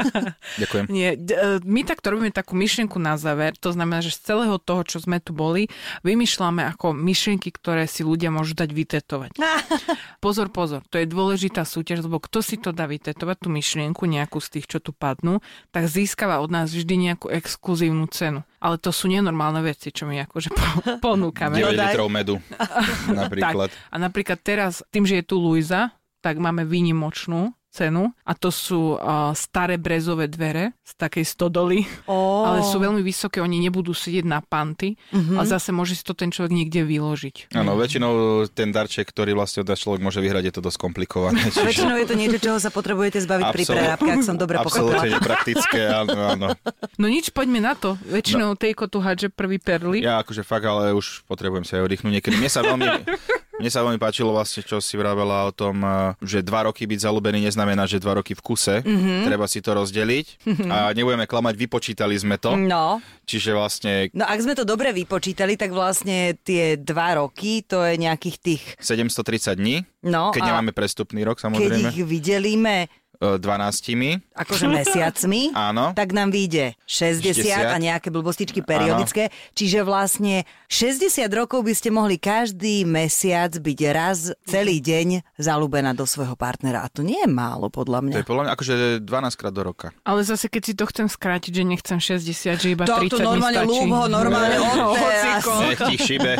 Ďakujem. 0.64 0.88
Nie, 0.88 1.20
d- 1.20 1.60
my 1.68 1.84
takto 1.84 2.16
robíme 2.16 2.32
takú 2.32 2.56
myšlienku 2.56 2.96
na 2.96 3.20
záver, 3.20 3.52
to 3.60 3.76
znamená, 3.76 4.00
že 4.00 4.16
z 4.16 4.24
celého 4.24 4.56
toho, 4.56 4.88
čo 4.88 5.04
sme 5.04 5.20
tu 5.20 5.36
boli, 5.36 5.68
vymýšľame 6.08 6.64
ako 6.72 6.96
myšlienky, 6.96 7.52
ktoré 7.52 7.92
si 7.92 8.08
ľudia 8.08 8.32
môžu 8.32 8.56
dať 8.56 8.72
vytetovať. 8.72 9.32
pozor, 10.24 10.48
pozor, 10.48 10.88
to 10.88 10.96
je 10.96 11.12
dôležitá 11.12 11.68
súťaž, 11.68 12.08
lebo 12.08 12.24
kto 12.24 12.40
si 12.40 12.56
to 12.56 12.72
dá 12.72 12.88
vytetovať, 12.88 13.36
tú 13.44 13.52
myšlienku, 13.52 14.08
nejakú 14.08 14.40
z 14.40 14.48
tých, 14.56 14.72
čo 14.72 14.80
tu 14.80 14.96
padnú, 14.96 15.44
tak 15.76 15.92
získava 15.92 16.40
od 16.40 16.56
nás 16.56 16.72
vždy 16.72 17.12
nejakú 17.12 17.28
exkluzívnu 17.28 18.08
cenu. 18.16 18.48
Ale 18.58 18.82
to 18.82 18.90
sú 18.90 19.06
nenormálne 19.06 19.62
veci, 19.62 19.94
čo 19.94 20.10
my 20.10 20.26
akože 20.26 20.50
ponúkame. 21.06 21.62
9 21.62 21.78
litrov 21.78 22.10
medu 22.10 22.42
napríklad. 23.22 23.70
tak. 23.70 23.94
A 23.94 23.96
napríklad 24.02 24.40
teraz, 24.42 24.82
tým, 24.90 25.06
že 25.06 25.22
je 25.22 25.24
tu 25.26 25.38
Luisa, 25.38 25.94
tak 26.26 26.42
máme 26.42 26.66
výnimočnú 26.66 27.54
cenu 27.78 28.10
a 28.26 28.34
to 28.34 28.50
sú 28.50 28.98
uh, 28.98 29.30
staré 29.32 29.78
brezové 29.78 30.26
dvere 30.26 30.74
z 30.82 30.98
takej 30.98 31.22
stodoly, 31.24 31.86
Ó. 32.10 32.42
ale 32.44 32.66
sú 32.66 32.82
veľmi 32.82 33.06
vysoké, 33.06 33.38
oni 33.38 33.62
nebudú 33.62 33.94
sedieť 33.94 34.26
na 34.26 34.42
panty 34.42 34.98
Mhm. 35.14 35.38
a 35.38 35.46
zase 35.46 35.70
môže 35.70 35.94
si 35.94 36.02
to 36.02 36.18
ten 36.18 36.34
človek 36.34 36.50
niekde 36.50 36.82
vyložiť. 36.82 37.54
Áno, 37.54 37.78
väčšinou 37.78 38.12
ten 38.50 38.74
darček, 38.74 39.06
ktorý 39.06 39.38
vlastne 39.38 39.62
odá 39.62 39.78
človek 39.78 40.02
môže 40.02 40.18
vyhrať, 40.18 40.50
je 40.50 40.54
to 40.58 40.62
dosť 40.64 40.78
komplikované. 40.80 41.38
Čiže... 41.54 41.62
Väčšinou 41.62 41.96
je 42.02 42.08
to 42.08 42.16
niečo, 42.16 42.38
čoho 42.42 42.58
sa 42.58 42.74
potrebujete 42.74 43.22
zbaviť 43.22 43.46
pri 43.54 43.64
Absol- 43.64 43.76
prerábke, 43.78 44.10
ak 44.10 44.24
som 44.24 44.36
dobre 44.40 44.56
pochopila. 44.66 44.98
Absolútne 44.98 45.10
nepraktické, 45.14 45.82
áno, 45.86 46.16
áno. 46.18 46.48
No 46.96 47.06
nič, 47.06 47.30
poďme 47.30 47.60
na 47.60 47.76
to. 47.76 48.00
Väčšinou 48.02 48.56
no. 48.56 48.60
tejko 48.60 48.88
tu 48.88 48.98
hádže 48.98 49.28
prvý 49.30 49.60
perly. 49.60 50.02
Ja 50.02 50.24
akože 50.24 50.42
fakt, 50.42 50.64
ale 50.64 50.96
už 50.96 51.28
potrebujem 51.28 51.68
sa 51.68 51.78
aj 51.78 51.92
oddychnúť 51.92 52.14
niekedy. 52.16 52.36
Mne 52.40 52.50
sa 52.50 52.64
veľmi, 52.64 52.88
mne 53.58 53.70
sa 53.74 53.82
veľmi 53.82 53.98
páčilo 53.98 54.34
vlastne, 54.34 54.62
čo 54.62 54.78
si 54.78 54.96
vravela 54.96 55.50
o 55.50 55.52
tom, 55.52 55.82
eh, 55.82 56.14
že 56.22 56.46
dva 56.46 56.70
roky 56.70 56.86
byť 56.86 57.00
zalúbený 57.04 57.50
neznamená, 57.50 57.90
že 57.90 58.02
dva 58.02 58.18
roky 58.22 58.38
v 58.38 58.42
kuse. 58.42 58.76
Mhm. 58.82 58.98
Mm-hmm. 58.98 59.22
Treba 59.30 59.46
si 59.46 59.60
to 59.62 59.72
rozdeliť 59.78 60.28
a 60.74 60.92
nebudeme 60.94 61.30
klamať, 61.30 61.54
vypočítali 61.58 62.16
sme 62.18 62.42
to. 62.42 62.58
No, 62.58 63.00
Čiže 63.28 63.52
vlastne 63.52 64.08
no 64.16 64.24
ak 64.24 64.40
sme 64.40 64.56
to 64.56 64.64
dobre 64.64 64.96
vypočítali, 64.96 65.60
tak 65.60 65.76
vlastne 65.76 66.40
tie 66.42 66.80
dva 66.80 67.20
roky, 67.20 67.62
to 67.68 67.84
je 67.84 68.00
nejakých 68.00 68.38
tých, 68.40 68.64
730 68.80 69.60
dní, 69.60 69.84
no 70.08 70.32
keď 70.32 70.42
a 70.44 70.48
nemáme 70.52 70.72
prestupný 70.72 71.28
rok 71.28 71.38
keď 71.38 71.52
samozrejme, 71.52 71.92
ich 71.92 72.00
vydelíme 72.08 72.76
12. 73.20 74.22
akože 74.34 74.66
mesiacmi, 74.68 75.52
Áno. 75.70 75.92
tak 75.92 76.12
nám 76.12 76.30
vyjde 76.30 76.78
60, 76.86 77.34
60. 77.44 77.74
a 77.74 77.78
nejaké 77.78 78.08
blbostičky 78.08 78.62
periodické. 78.62 79.30
Čiže 79.52 79.82
vlastne 79.82 80.46
60 80.68 81.26
rokov 81.32 81.62
by 81.62 81.74
ste 81.74 81.90
mohli 81.90 82.16
každý 82.16 82.84
mesiac 82.84 83.50
byť 83.52 83.80
raz 83.90 84.18
celý 84.44 84.78
deň 84.78 85.26
zalúbená 85.36 85.92
do 85.92 86.04
svojho 86.04 86.36
partnera. 86.36 86.82
A 86.82 86.88
to 86.88 87.02
nie 87.02 87.18
je 87.18 87.28
málo, 87.28 87.68
podľa 87.68 88.02
mňa. 88.02 88.14
To 88.14 88.22
je 88.22 88.30
podľa 88.30 88.44
mňa 88.44 88.52
akože 88.54 88.74
12 89.02 89.40
krát 89.40 89.54
do 89.54 89.64
roka. 89.64 89.88
Ale 90.04 90.22
zase 90.22 90.46
keď 90.48 90.62
si 90.64 90.74
to 90.74 90.86
chcem 90.86 91.08
skrátiť, 91.08 91.52
že 91.52 91.64
nechcem 91.64 91.98
60, 91.98 92.56
že 92.56 92.68
iba 92.70 92.86
To- 92.86 93.00
30 93.00 93.10
to 93.10 93.18
normálne 93.20 93.58
mi 93.58 93.66
stačí. 93.66 93.72
ľúb 93.74 93.90
ho, 93.90 94.04
normálne 94.06 94.58
teraz. 94.62 94.76
Hociko. 94.78 95.52
Nech 95.64 95.80
ti 95.82 95.96
šibe, 95.98 96.34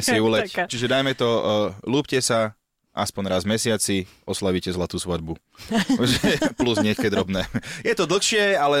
si. 0.00 0.16
Taká. 0.42 0.64
Čiže 0.66 0.86
dajme 0.88 1.12
to, 1.12 1.28
uh, 1.28 1.42
lúbte 1.84 2.16
sa, 2.18 2.56
aspoň 2.92 3.24
raz 3.32 3.42
v 3.48 3.56
mesiaci, 3.56 3.96
oslavíte 4.28 4.68
zlatú 4.68 5.00
svadbu. 5.00 5.40
Plus 6.60 6.78
nejaké 6.84 7.08
drobné. 7.08 7.48
Je 7.80 7.96
to 7.96 8.04
dlhšie, 8.04 8.52
ale 8.52 8.78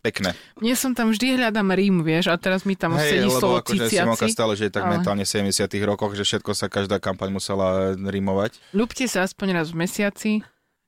pekné. 0.00 0.38
Mne 0.62 0.74
som 0.78 0.94
tam 0.94 1.10
vždy 1.10 1.38
hľadám 1.42 1.74
Rím, 1.74 2.06
vieš, 2.06 2.30
a 2.30 2.38
teraz 2.38 2.62
mi 2.62 2.78
tam 2.78 2.94
sedí 2.94 3.26
lebo 3.26 3.38
slovo 3.42 3.54
akože 3.58 3.90
Simonka 3.90 4.26
ciciaci. 4.30 4.34
stále, 4.34 4.52
že 4.54 4.70
je 4.70 4.72
tak 4.72 4.86
ale- 4.86 4.98
mentálne 4.98 5.26
v 5.26 5.30
70 5.50 5.66
rokoch, 5.82 6.14
že 6.14 6.22
všetko 6.22 6.54
sa 6.54 6.70
každá 6.70 7.02
kampaň 7.02 7.34
musela 7.34 7.98
rimovať. 7.98 8.56
Ľúbte 8.70 9.04
sa 9.10 9.26
aspoň 9.26 9.62
raz 9.62 9.74
v 9.74 9.82
mesiaci, 9.82 10.32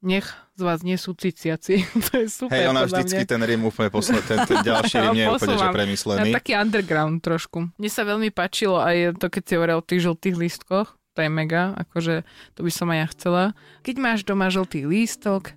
nech 0.06 0.26
z 0.56 0.62
vás 0.64 0.80
nie 0.80 0.96
sú 0.96 1.12
ciciaci. 1.12 1.84
to 2.08 2.24
je 2.24 2.26
super. 2.32 2.54
Hej, 2.56 2.70
ona 2.72 2.88
vždycky 2.88 3.26
mňa. 3.26 3.28
ten 3.28 3.42
rim 3.44 3.62
úplne 3.66 3.90
posle, 3.92 4.22
ten, 4.24 4.40
ten 4.48 4.64
ďalší 4.64 4.96
rim 5.04 5.12
nie 5.12 5.24
je 5.28 5.34
úplne 5.34 5.56
že 5.58 5.68
premyslený. 5.68 6.30
Ja, 6.32 6.38
taký 6.40 6.52
underground 6.56 7.20
trošku. 7.20 7.68
Mne 7.76 7.90
sa 7.92 8.02
veľmi 8.08 8.32
páčilo 8.32 8.80
aj 8.80 9.20
to, 9.20 9.28
keď 9.28 9.42
si 9.44 9.52
hovoril 9.58 9.76
o 9.76 9.84
tých 9.84 10.00
žltých 10.08 10.34
lístkoch. 10.40 10.95
To 11.16 11.24
je 11.24 11.30
mega, 11.32 11.72
akože 11.80 12.28
to 12.52 12.60
by 12.60 12.70
som 12.70 12.92
aj 12.92 12.98
ja 13.00 13.06
chcela. 13.16 13.44
Keď 13.80 13.96
máš 13.96 14.20
doma 14.28 14.52
žltý 14.52 14.84
lístok, 14.84 15.56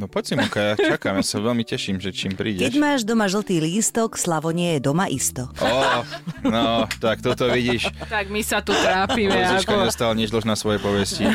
No 0.00 0.08
poď 0.08 0.32
Simonka, 0.32 0.60
ja 0.64 0.74
čakám, 0.80 1.20
ja 1.20 1.24
sa 1.28 1.44
veľmi 1.44 1.60
teším, 1.60 2.00
že 2.00 2.08
čím 2.08 2.32
Keď 2.32 2.40
prídeš. 2.40 2.72
máš 2.80 3.04
doma 3.04 3.28
žltý 3.28 3.60
lístok, 3.60 4.16
Slavo 4.16 4.48
nie 4.48 4.80
je 4.80 4.80
doma 4.80 5.04
isto. 5.12 5.44
Ó, 5.60 6.00
no, 6.40 6.88
tak 7.04 7.20
toto 7.20 7.52
vidíš. 7.52 7.84
tak 8.08 8.32
my 8.32 8.40
sa 8.40 8.64
tu 8.64 8.72
trápime. 8.72 9.28
Luzička 9.28 9.76
ako... 9.76 9.80
nedostala 9.84 10.16
nič 10.16 10.32
na 10.32 10.56
svoje 10.56 10.80
povesti. 10.80 11.28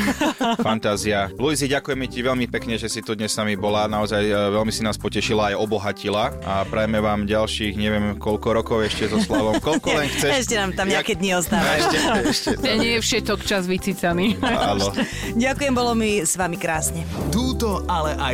Fantázia. 0.65 1.29
Luizi, 1.37 1.69
ďakujeme 1.69 2.09
ti 2.09 2.25
veľmi 2.25 2.49
pekne, 2.49 2.81
že 2.81 2.89
si 2.89 3.05
tu 3.05 3.13
dnes 3.13 3.29
s 3.29 3.37
nami 3.37 3.53
bola. 3.53 3.85
Naozaj 3.85 4.23
e, 4.25 4.33
veľmi 4.33 4.73
si 4.73 4.81
nás 4.81 4.97
potešila 4.97 5.53
aj 5.53 5.61
obohatila. 5.61 6.33
A 6.41 6.65
prajeme 6.65 6.97
vám 7.05 7.29
ďalších, 7.29 7.77
neviem 7.77 8.17
koľko 8.17 8.49
rokov 8.49 8.77
ešte 8.81 9.13
so 9.13 9.21
Slavom. 9.21 9.61
Koľko 9.61 9.93
len 9.93 10.09
chceš. 10.09 10.31
Ešte 10.41 10.57
nám 10.57 10.73
tam 10.73 10.89
nejaké 10.89 11.13
Jak- 11.13 11.21
dni 11.21 11.31
ostávajú. 11.37 11.81
Ešte, 11.85 11.97
ešte. 12.33 12.49
Nie 12.81 12.97
je 12.97 13.01
všetok 13.05 13.39
čas 13.45 13.69
vycicaný. 13.69 14.41
Áno. 14.41 14.89
Ďakujem, 15.37 15.73
bolo 15.77 15.93
mi 15.93 16.25
s 16.25 16.33
vami 16.33 16.57
krásne. 16.57 17.05
Túto, 17.29 17.85
ale 17.85 18.17
aj 18.17 18.33